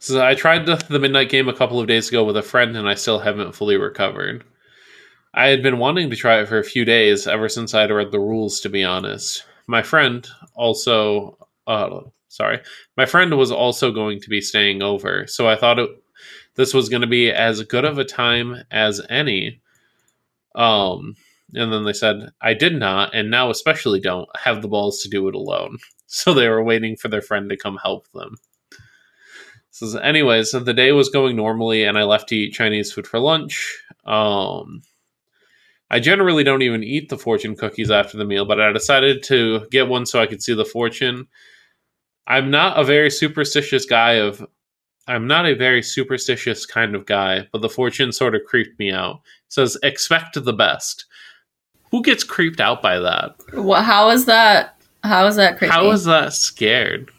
[0.01, 2.77] So I tried the, the midnight game a couple of days ago with a friend,
[2.77, 4.43] and I still haven't fully recovered.
[5.35, 8.11] I had been wanting to try it for a few days ever since I'd read
[8.11, 8.61] the rules.
[8.61, 11.37] To be honest, my friend also,
[11.67, 12.61] uh, sorry,
[12.97, 15.91] my friend was also going to be staying over, so I thought it
[16.57, 19.61] this was going to be as good of a time as any.
[20.55, 21.15] Um,
[21.55, 25.09] and then they said, I did not, and now especially don't have the balls to
[25.09, 25.79] do it alone.
[26.13, 28.35] So they were waiting for their friend to come help them.
[29.81, 33.07] So, anyways, so the day was going normally, and I left to eat Chinese food
[33.07, 33.83] for lunch.
[34.05, 34.83] Um,
[35.91, 39.67] I generally don't even eat the fortune cookies after the meal, but I decided to
[39.71, 41.29] get one so I could see the fortune.
[42.27, 44.47] I'm not a very superstitious guy of
[45.09, 48.93] I'm not a very superstitious kind of guy, but the fortune sort of creeped me
[48.93, 49.17] out.
[49.47, 51.07] It says expect the best.
[51.91, 53.35] Who gets creeped out by that?
[53.55, 53.85] What?
[53.85, 54.77] How is that?
[55.03, 55.73] How is that creepy?
[55.73, 57.11] How is that scared?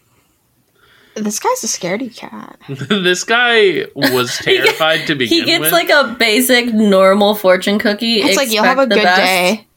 [1.16, 2.58] This guy's a scaredy cat.
[2.68, 5.46] this guy was terrified to begin with.
[5.46, 5.72] he gets with.
[5.74, 8.22] like a basic normal fortune cookie.
[8.22, 9.18] It's like you'll have a good best.
[9.18, 9.68] day.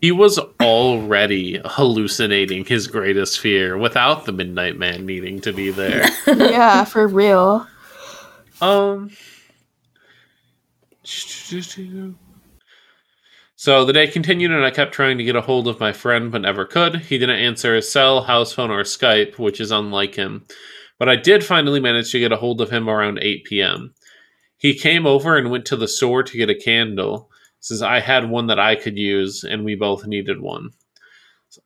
[0.00, 6.06] he was already hallucinating his greatest fear without the Midnight Man needing to be there.
[6.26, 7.66] yeah, for real.
[8.60, 9.10] Um.
[13.58, 16.30] So the day continued, and I kept trying to get a hold of my friend,
[16.30, 16.96] but never could.
[16.96, 20.44] He didn't answer his cell, house phone, or Skype, which is unlike him.
[20.98, 23.94] But I did finally manage to get a hold of him around 8 p.m.
[24.58, 27.30] He came over and went to the store to get a candle,
[27.60, 30.70] since I had one that I could use, and we both needed one.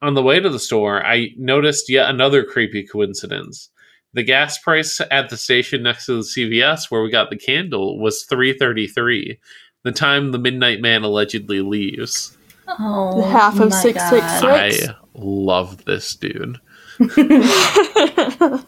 [0.01, 3.69] On the way to the store, I noticed yet another creepy coincidence.
[4.13, 7.99] The gas price at the station next to the CVS where we got the candle
[7.99, 9.39] was 333.
[9.83, 12.37] The time the Midnight Man allegedly leaves.
[12.69, 14.41] Oh, Half of my 666.
[14.43, 14.73] God.
[14.73, 14.89] Six.
[14.89, 16.61] I love this dude.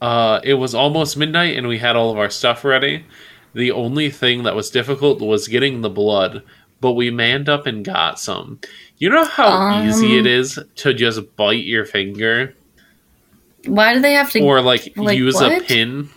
[0.00, 3.04] uh, it was almost midnight and we had all of our stuff ready.
[3.54, 6.42] The only thing that was difficult was getting the blood,
[6.80, 8.60] but we manned up and got some.
[8.98, 12.54] You know how Um, easy it is to just bite your finger
[13.64, 14.40] Why do they have to?
[14.42, 16.10] or like, like, use a pin?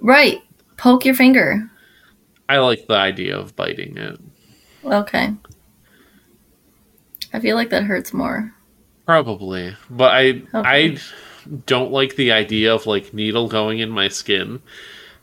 [0.00, 0.40] right,
[0.76, 1.68] poke your finger.
[2.48, 4.20] I like the idea of biting it.
[4.84, 5.34] Okay.
[7.32, 8.52] I feel like that hurts more.
[9.04, 10.62] Probably, but I Okay.
[10.64, 10.98] I
[11.66, 14.60] don't like the idea of like needle going in my skin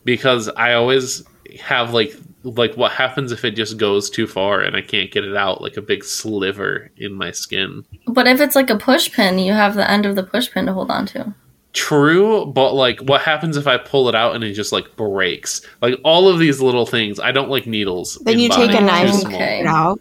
[0.05, 1.23] because I always
[1.59, 5.23] have like like what happens if it just goes too far and I can't get
[5.23, 7.85] it out like a big sliver in my skin.
[8.07, 10.65] But if it's like a push pin, you have the end of the push pin
[10.65, 11.33] to hold on to.
[11.73, 15.61] True, but like what happens if I pull it out and it just like breaks?
[15.81, 17.19] Like all of these little things.
[17.19, 18.19] I don't like needles.
[18.23, 19.33] Then you take a knife Too and small.
[19.33, 19.65] Okay.
[19.65, 19.99] Out.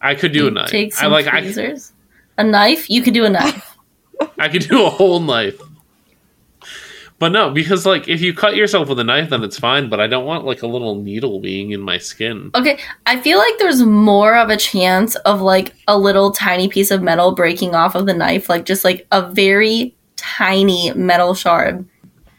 [0.00, 0.70] I could do a knife.
[0.70, 1.92] Take I some like I, tweezers.
[2.36, 2.90] A knife?
[2.90, 3.76] You could do a knife.
[4.38, 5.60] I could do a whole knife.
[7.20, 9.88] But no, because like if you cut yourself with a knife, then it's fine.
[9.88, 12.50] But I don't want like a little needle being in my skin.
[12.54, 16.90] Okay, I feel like there's more of a chance of like a little tiny piece
[16.90, 19.93] of metal breaking off of the knife, like just like a very
[20.36, 21.86] tiny metal shard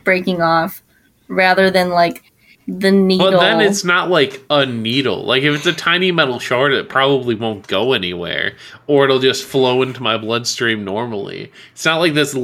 [0.04, 0.84] breaking off,
[1.28, 2.24] rather than like
[2.68, 3.32] the needle.
[3.32, 5.24] But then it's not like a needle.
[5.24, 8.56] Like if it's a tiny metal shard, it probably won't go anywhere,
[8.88, 11.52] or it'll just flow into my bloodstream normally.
[11.74, 12.36] It's not like this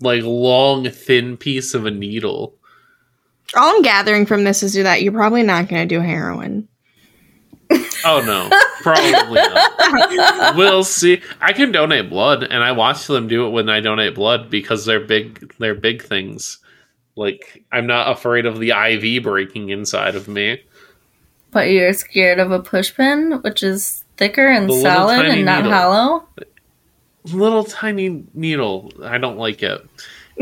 [0.00, 2.54] like long thin piece of a needle.
[3.54, 6.68] All I'm gathering from this is that you're probably not going to do heroin.
[8.04, 8.50] Oh no,
[8.82, 10.56] probably not.
[10.56, 11.22] we'll see.
[11.40, 14.84] I can donate blood, and I watch them do it when I donate blood because
[14.84, 15.54] they're big.
[15.58, 16.58] They're big things.
[17.16, 20.62] Like I'm not afraid of the IV breaking inside of me.
[21.50, 25.64] but you're scared of a push pin, which is thicker and The solid and not
[25.64, 25.72] needle.
[25.78, 26.28] hollow.
[27.26, 28.90] Little tiny needle.
[29.04, 29.86] I don't like it.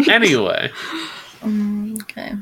[0.09, 0.71] Anyway,
[1.41, 2.33] Mm, okay.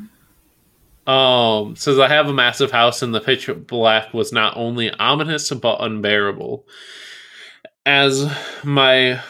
[1.08, 5.50] Um, says I have a massive house, and the pitch black was not only ominous
[5.50, 6.66] but unbearable.
[7.86, 8.30] As
[8.62, 9.22] my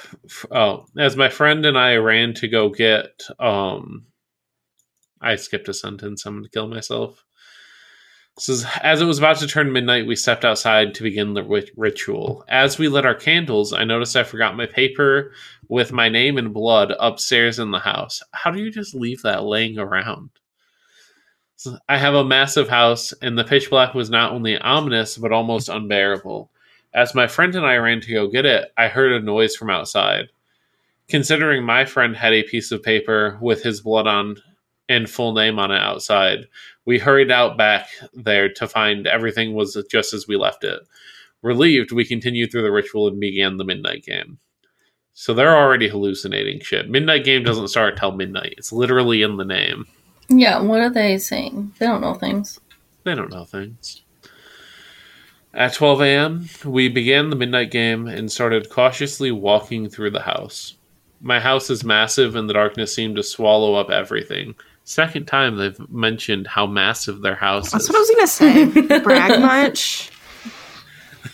[0.50, 4.06] oh, as my friend and I ran to go get um,
[5.20, 6.26] I skipped a sentence.
[6.26, 7.24] I'm gonna kill myself.
[8.40, 11.70] Says as it was about to turn midnight, we stepped outside to begin the rit-
[11.76, 12.44] ritual.
[12.48, 15.32] As we lit our candles, I noticed I forgot my paper
[15.68, 18.20] with my name in blood upstairs in the house.
[18.32, 20.30] How do you just leave that laying around?
[21.88, 25.68] I have a massive house, and the pitch black was not only ominous but almost
[25.68, 26.50] unbearable.
[26.94, 29.70] As my friend and I ran to go get it, I heard a noise from
[29.70, 30.28] outside.
[31.08, 34.36] Considering my friend had a piece of paper with his blood on
[34.88, 36.46] and full name on it outside,
[36.84, 40.80] we hurried out back there to find everything was just as we left it.
[41.42, 44.38] Relieved, we continued through the ritual and began the midnight game.
[45.12, 46.88] So they're already hallucinating shit.
[46.88, 48.54] Midnight game doesn't start till midnight.
[48.58, 49.86] It's literally in the name.
[50.28, 51.72] Yeah, what are they saying?
[51.78, 52.60] They don't know things.
[53.04, 54.02] They don't know things.
[55.54, 60.76] At 12 a.m., we began the midnight game and started cautiously walking through the house.
[61.20, 64.54] My house is massive, and the darkness seemed to swallow up everything.
[64.84, 67.90] Second time they've mentioned how massive their house That's is.
[67.90, 68.98] what I was going to say.
[69.02, 70.10] Brag much?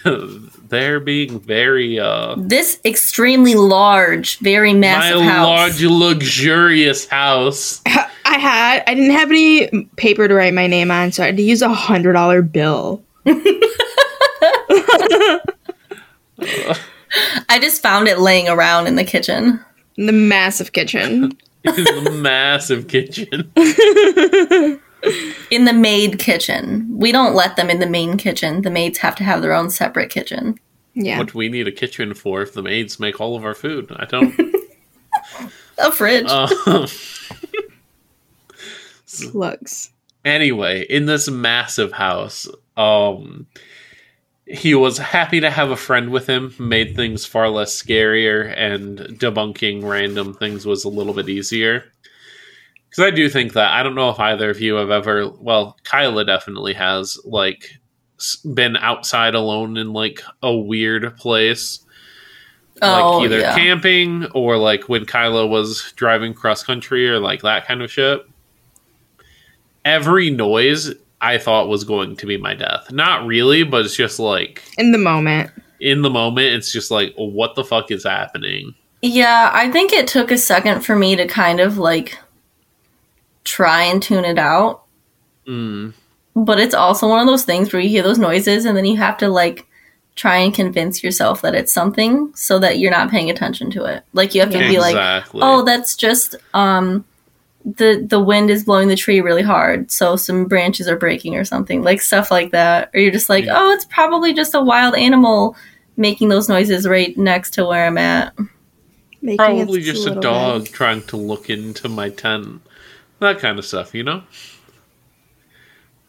[0.69, 5.47] They're being very, uh, This extremely large, very my massive house.
[5.47, 7.81] large, luxurious house.
[7.87, 11.37] I had, I didn't have any paper to write my name on, so I had
[11.37, 13.03] to use a hundred dollar bill.
[17.49, 19.61] I just found it laying around in the kitchen.
[19.97, 21.33] in the massive kitchen.
[21.63, 23.51] It's a massive kitchen.
[25.51, 26.87] In the maid kitchen.
[26.91, 28.63] We don't let them in the main kitchen.
[28.63, 30.59] The maids have to have their own separate kitchen.
[30.95, 31.19] Yeah.
[31.19, 33.91] What do we need a kitchen for if the maids make all of our food?
[33.97, 34.35] I don't.
[35.79, 36.29] A fridge.
[36.29, 36.49] um,
[39.07, 39.91] Slugs.
[40.25, 43.47] anyway, in this massive house, um,
[44.47, 46.55] he was happy to have a friend with him.
[46.59, 51.85] Made things far less scarier, and debunking random things was a little bit easier.
[52.95, 55.29] Because I do think that I don't know if either of you have ever.
[55.29, 57.79] Well, Kyla definitely has like
[58.55, 61.85] been outside alone in like a weird place
[62.83, 63.55] oh, like either yeah.
[63.55, 68.27] camping or like when Kyla was driving cross country or like that kind of shit.
[69.85, 72.91] Every noise I thought was going to be my death.
[72.91, 75.51] Not really, but it's just like In the moment.
[75.81, 78.75] in the moment, it's just like, what the fuck is happening?
[79.03, 82.19] Yeah, I think it took a second for me to kind of like
[83.45, 84.85] try and tune it out.
[85.47, 85.95] Mm.
[86.35, 88.97] But it's also one of those things where you hear those noises and then you
[88.97, 89.67] have to like
[90.17, 94.05] try and convince yourself that it's something so that you're not paying attention to it.
[94.13, 97.05] Like you have to be like, oh, that's just um
[97.65, 101.45] the the wind is blowing the tree really hard, so some branches are breaking or
[101.45, 102.91] something, like stuff like that.
[102.95, 103.55] Or you're just like, Yeah.
[103.59, 105.57] oh, it's probably just a wild animal
[105.97, 108.35] making those noises right next to where I'm at.
[109.23, 110.75] Making Probably just a dog bed.
[110.75, 112.61] trying to look into my tent.
[113.25, 114.23] That kind of stuff, you know?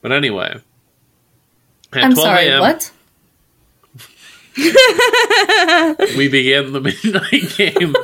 [0.01, 0.59] But anyway.
[1.93, 2.91] At I'm 12 sorry, a.m., what?
[6.18, 7.95] we began the midnight game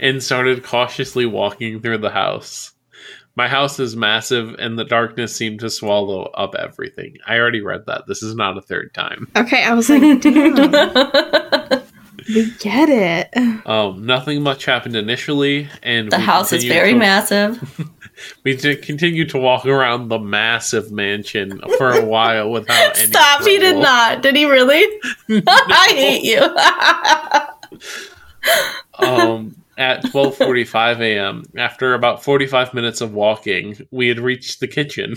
[0.00, 2.72] and started cautiously walking through the house.
[3.36, 7.18] My house is massive, and the darkness seemed to swallow up everything.
[7.24, 8.08] I already read that.
[8.08, 9.30] This is not a third time.
[9.36, 10.54] Okay, I was like, damn,
[12.28, 13.66] we get it.
[13.66, 17.90] Um, nothing much happened initially, and the house is very to- massive.
[18.44, 23.08] We did continue to walk around the massive mansion for a while without any.
[23.08, 24.22] Stop, he did not.
[24.22, 24.82] Did he really?
[25.46, 26.40] I hate you.
[29.06, 31.42] um, at 12:45 a.m.
[31.58, 35.16] After about 45 minutes of walking, we had reached the kitchen.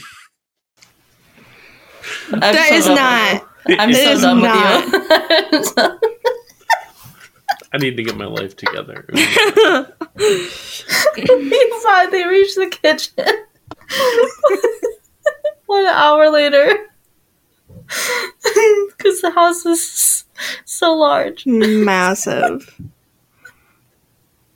[2.34, 3.48] I'm That so is not.
[3.80, 5.52] I'm It so is done not.
[5.52, 6.00] with you.
[7.72, 9.06] I need to get my life together.
[9.14, 9.92] Inside,
[12.12, 13.26] they reach the kitchen.
[15.68, 16.88] One hour later.
[18.98, 20.26] Because the house is
[20.66, 21.46] so large.
[21.46, 22.76] Massive.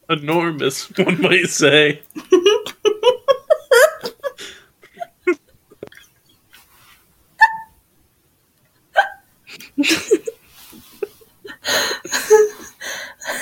[0.09, 2.01] Enormous, one might say.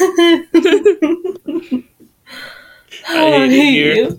[3.08, 4.10] I hate here.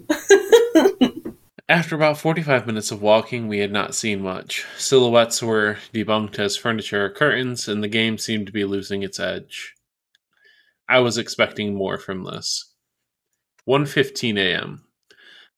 [1.69, 4.65] After about 45 minutes of walking, we had not seen much.
[4.77, 9.19] Silhouettes were debunked as furniture or curtains, and the game seemed to be losing its
[9.19, 9.75] edge.
[10.89, 12.75] I was expecting more from this.
[13.69, 14.85] 1:15 a.m.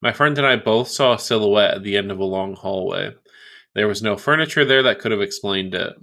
[0.01, 3.15] My friend and I both saw a silhouette at the end of a long hallway.
[3.75, 5.95] There was no furniture there that could have explained it.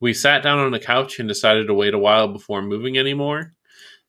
[0.00, 3.54] We sat down on a couch and decided to wait a while before moving anymore.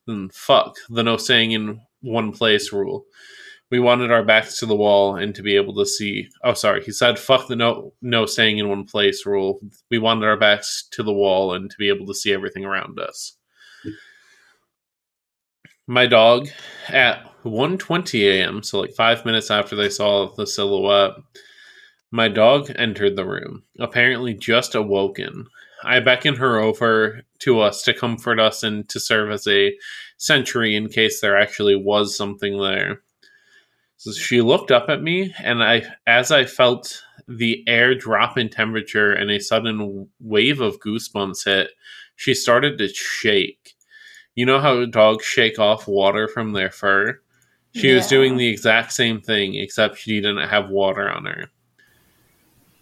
[0.07, 3.05] Then fuck the no staying in one place rule.
[3.71, 6.27] We wanted our backs to the wall and to be able to see.
[6.43, 6.83] Oh, sorry.
[6.83, 9.59] He said, "Fuck the no no staying in one place rule."
[9.91, 12.99] We wanted our backs to the wall and to be able to see everything around
[12.99, 13.37] us.
[15.85, 16.49] My dog,
[16.87, 21.15] at 1:20 a.m., so like five minutes after they saw the silhouette,
[22.11, 25.45] my dog entered the room, apparently just awoken.
[25.83, 29.75] I beckoned her over to us to comfort us and to serve as a
[30.17, 33.01] sentry in case there actually was something there.
[33.97, 38.49] So she looked up at me, and I, as I felt the air drop in
[38.49, 41.71] temperature and a sudden wave of goosebumps hit,
[42.15, 43.75] she started to shake.
[44.35, 47.19] You know how dogs shake off water from their fur?
[47.75, 51.47] She was doing the exact same thing, except she didn't have water on her.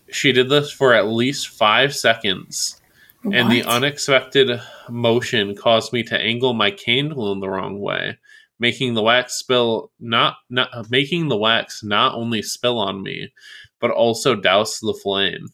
[0.09, 2.79] She did this for at least five seconds,
[3.23, 8.17] and the unexpected motion caused me to angle my candle in the wrong way,
[8.59, 13.33] making the wax spill not not making the wax not only spill on me,
[13.79, 15.47] but also douse the flame.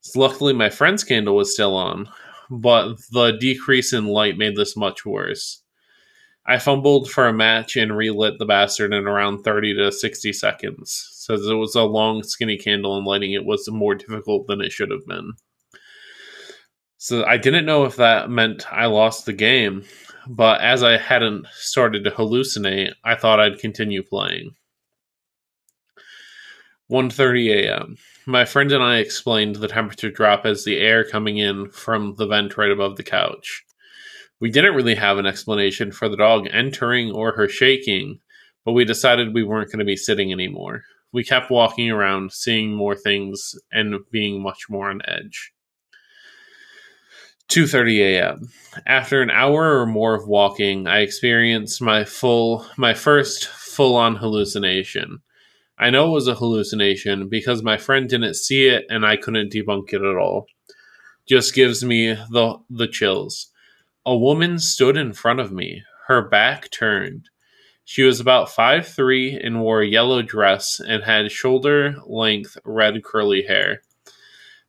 [0.00, 2.08] So luckily, my friend's candle was still on,
[2.50, 5.62] but the decrease in light made this much worse.
[6.44, 11.08] I fumbled for a match and relit the bastard in around 30 to 60 seconds.
[11.12, 14.72] So it was a long, skinny candle, and lighting it was more difficult than it
[14.72, 15.34] should have been.
[17.02, 19.82] So I didn't know if that meant I lost the game,
[20.28, 24.54] but as I hadn't started to hallucinate, I thought I'd continue playing.
[26.88, 27.96] 1:30 a.m.
[28.24, 32.26] My friend and I explained the temperature drop as the air coming in from the
[32.28, 33.64] vent right above the couch.
[34.38, 38.20] We didn't really have an explanation for the dog entering or her shaking,
[38.64, 40.84] but we decided we weren't going to be sitting anymore.
[41.10, 45.51] We kept walking around, seeing more things and being much more on edge.
[47.48, 48.48] 2:30 a.m.
[48.86, 55.20] After an hour or more of walking, I experienced my full my first full-on hallucination.
[55.78, 59.52] I know it was a hallucination because my friend didn't see it and I couldn't
[59.52, 60.46] debunk it at all.
[61.28, 63.50] Just gives me the the chills.
[64.06, 67.28] A woman stood in front of me, her back turned.
[67.84, 73.02] She was about five three and wore a yellow dress and had shoulder length red
[73.02, 73.82] curly hair.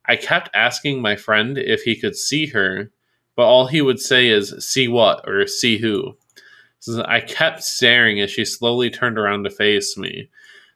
[0.05, 2.91] I kept asking my friend if he could see her,
[3.35, 5.27] but all he would say is, See what?
[5.27, 6.17] or See who?
[6.79, 10.29] So I kept staring as she slowly turned around to face me.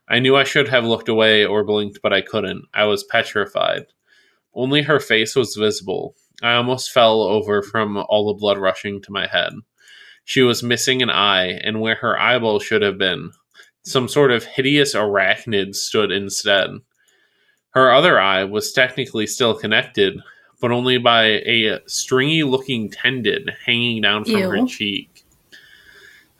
[0.08, 2.64] I knew I should have looked away or blinked, but I couldn't.
[2.72, 3.84] I was petrified.
[4.54, 6.16] Only her face was visible.
[6.42, 9.52] I almost fell over from all the blood rushing to my head.
[10.24, 13.32] She was missing an eye, and where her eyeball should have been,
[13.82, 16.70] Some sort of hideous arachnid stood instead.
[17.78, 20.18] Her other eye was technically still connected,
[20.60, 25.24] but only by a stringy looking tendon hanging down from her cheek.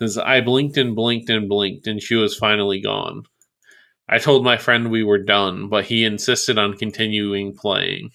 [0.00, 3.22] As I blinked and blinked and blinked, and she was finally gone.
[4.08, 8.10] I told my friend we were done, but he insisted on continuing playing.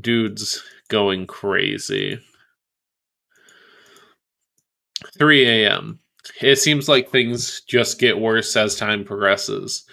[0.00, 2.18] Dude's going crazy.
[5.18, 5.98] 3 a.m.
[6.40, 9.84] It seems like things just get worse as time progresses.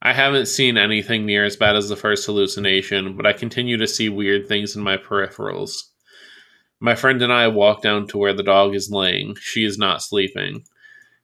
[0.00, 3.86] I haven't seen anything near as bad as the first hallucination, but I continue to
[3.88, 5.82] see weird things in my peripherals.
[6.78, 9.34] My friend and I walk down to where the dog is laying.
[9.40, 10.64] She is not sleeping.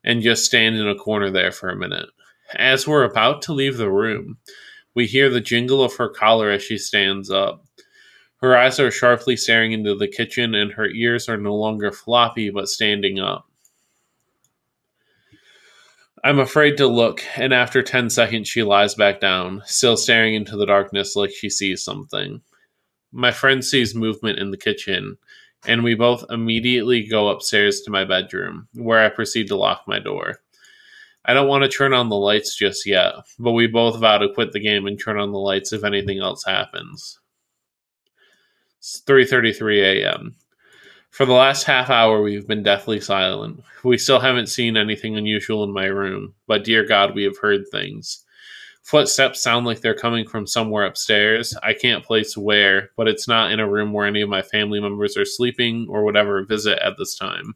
[0.03, 2.09] And just stand in a corner there for a minute.
[2.57, 4.39] As we're about to leave the room,
[4.95, 7.65] we hear the jingle of her collar as she stands up.
[8.39, 12.51] Her eyes are sharply staring into the kitchen, and her ears are no longer floppy
[12.51, 13.49] but standing up.
[16.25, 20.57] I'm afraid to look, and after 10 seconds, she lies back down, still staring into
[20.57, 22.41] the darkness like she sees something.
[23.13, 25.19] My friend sees movement in the kitchen,
[25.67, 29.99] and we both immediately go upstairs to my bedroom, where I proceed to lock my
[29.99, 30.39] door.
[31.27, 34.33] I don't want to turn on the lights just yet, but we both vow to
[34.33, 37.21] quit the game and turn on the lights if anything else happens.
[38.79, 40.37] It's 3:33 a.m.
[41.15, 43.63] For the last half hour we've been deathly silent.
[43.85, 47.69] We still haven't seen anything unusual in my room, but dear God, we have heard
[47.71, 48.25] things.
[48.83, 51.57] Footsteps sound like they're coming from somewhere upstairs.
[51.63, 54.81] I can't place where, but it's not in a room where any of my family
[54.81, 57.55] members are sleeping or would ever visit at this time.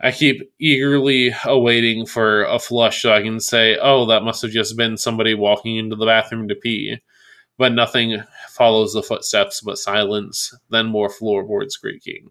[0.00, 4.52] I keep eagerly awaiting for a flush so I can say, oh, that must have
[4.52, 6.98] just been somebody walking into the bathroom to pee.
[7.58, 8.22] But nothing
[8.52, 12.30] follows the footsteps but silence, then more floorboards creaking.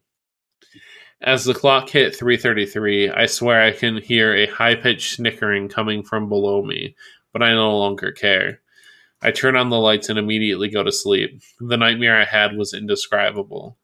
[1.22, 6.30] As the clock hit 3:33, I swear I can hear a high-pitched snickering coming from
[6.30, 6.96] below me,
[7.32, 8.62] but I no longer care.
[9.22, 11.40] I turn on the lights and immediately go to sleep.
[11.60, 13.78] The nightmare I had was indescribable.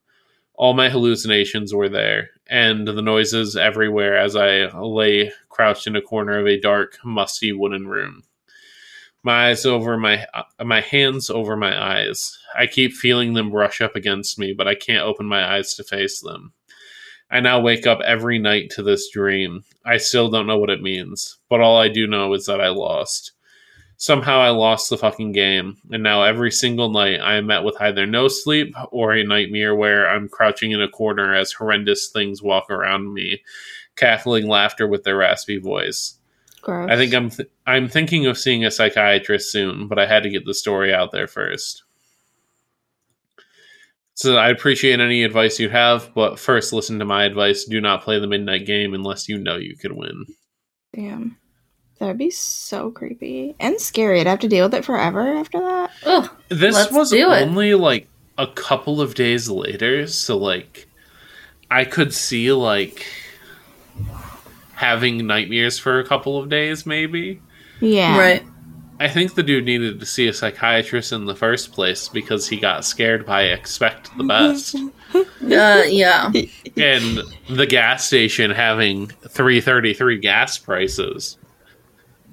[0.55, 6.01] All my hallucinations were there, and the noises everywhere as I lay crouched in a
[6.01, 8.23] corner of a dark, musty wooden room.
[9.23, 12.37] My eyes over my uh, my hands over my eyes.
[12.55, 15.83] I keep feeling them brush up against me, but I can't open my eyes to
[15.83, 16.53] face them.
[17.29, 19.63] I now wake up every night to this dream.
[19.83, 22.69] I still don't know what it means, but all I do know is that I
[22.69, 23.33] lost.
[23.99, 27.75] Somehow I lost the fucking game, and now every single night I am met with
[27.81, 32.43] either no sleep or a nightmare where I'm crouching in a corner as horrendous things
[32.43, 33.41] walk around me,
[33.95, 36.19] cackling laughter with their raspy voice.
[36.61, 36.89] Gross.
[36.89, 40.29] I think I'm th- I'm thinking of seeing a psychiatrist soon, but I had to
[40.29, 41.83] get the story out there first.
[44.15, 48.03] So I appreciate any advice you have, but first listen to my advice: do not
[48.03, 50.25] play the midnight game unless you know you can win.
[50.93, 51.37] Damn.
[51.99, 54.19] That'd be so creepy and scary.
[54.19, 55.91] I'd have to deal with it forever after that.
[56.05, 56.29] Ugh.
[56.49, 57.41] This was do it.
[57.41, 60.87] only like a couple of days later, so like
[61.71, 63.05] I could see like
[64.77, 67.41] having nightmares for a couple of days, maybe.
[67.81, 68.17] Yeah.
[68.17, 68.43] Right.
[68.99, 72.57] I think the dude needed to see a psychiatrist in the first place because he
[72.57, 74.75] got scared by expect the best.
[75.13, 76.29] Uh, yeah.
[76.75, 81.37] and the gas station having 333 gas prices.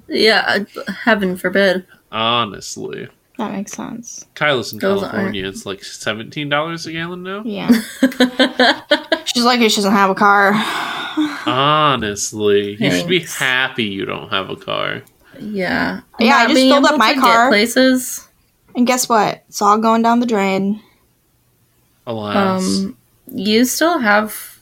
[0.09, 0.65] Yeah.
[1.03, 1.87] Heaven forbid.
[2.11, 3.07] Honestly.
[3.37, 4.25] That makes sense.
[4.35, 7.43] Kyla's in Those California, it's like $17 a gallon now.
[7.45, 7.71] Yeah.
[9.25, 10.51] She's lucky she doesn't have a car.
[11.45, 15.03] Honestly, you should be happy you don't have a car.
[15.39, 16.01] Yeah.
[16.19, 17.49] Yeah, I just filled up my car.
[17.49, 18.27] Places.
[18.75, 19.43] And guess what?
[19.47, 20.81] It's all going down the drain.
[22.07, 22.63] Alas.
[22.63, 22.97] Um,
[23.27, 24.59] you still have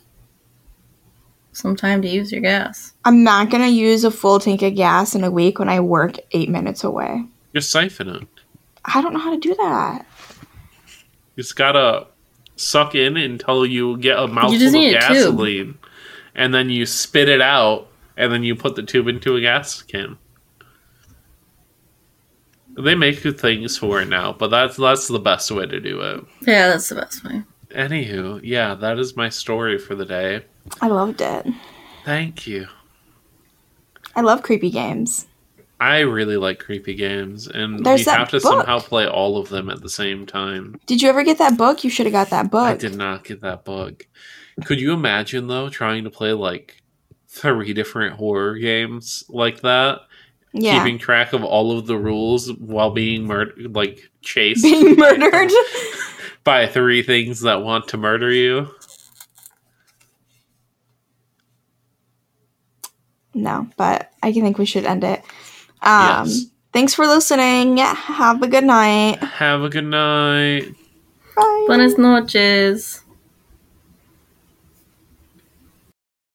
[1.52, 2.94] some time to use your gas.
[3.06, 6.18] I'm not gonna use a full tank of gas in a week when I work
[6.32, 7.26] eight minutes away.
[7.54, 8.28] Just siphon it.
[8.86, 10.06] I don't know how to do that.
[11.36, 12.08] You just gotta
[12.56, 15.78] suck in until you get a mouthful of need a tube.
[16.34, 16.46] Gasoline.
[16.46, 19.82] And then you spit it out, and then you put the tube into a gas
[19.82, 20.18] can.
[22.76, 26.02] They make good things for it now, but that's that's the best way to do
[26.02, 26.26] it.
[26.42, 27.44] Yeah, that's the best way.
[27.70, 30.44] Anywho, yeah, that is my story for the day.
[30.82, 31.48] I loved it.
[32.06, 32.68] Thank you.
[34.16, 35.28] I love creepy games.
[35.80, 38.42] I really like creepy games, and There's we have to book.
[38.44, 40.80] somehow play all of them at the same time.
[40.86, 41.84] Did you ever get that book?
[41.84, 42.68] You should have got that book.
[42.68, 44.08] I did not get that book.
[44.66, 46.82] Could you imagine though trying to play like
[47.28, 50.02] three different horror games like that,
[50.54, 50.78] Yeah.
[50.84, 55.52] keeping track of all of the rules while being murdered, like chased Being murdered.
[56.44, 58.70] by three things that want to murder you?
[63.34, 65.20] no, but I think we should end it.
[65.82, 66.46] Um, Yes.
[66.72, 67.78] Thanks for listening.
[67.78, 69.18] Have a good night.
[69.20, 70.74] Have a good night.
[71.36, 71.64] Bye.
[71.68, 73.03] Buenas noches.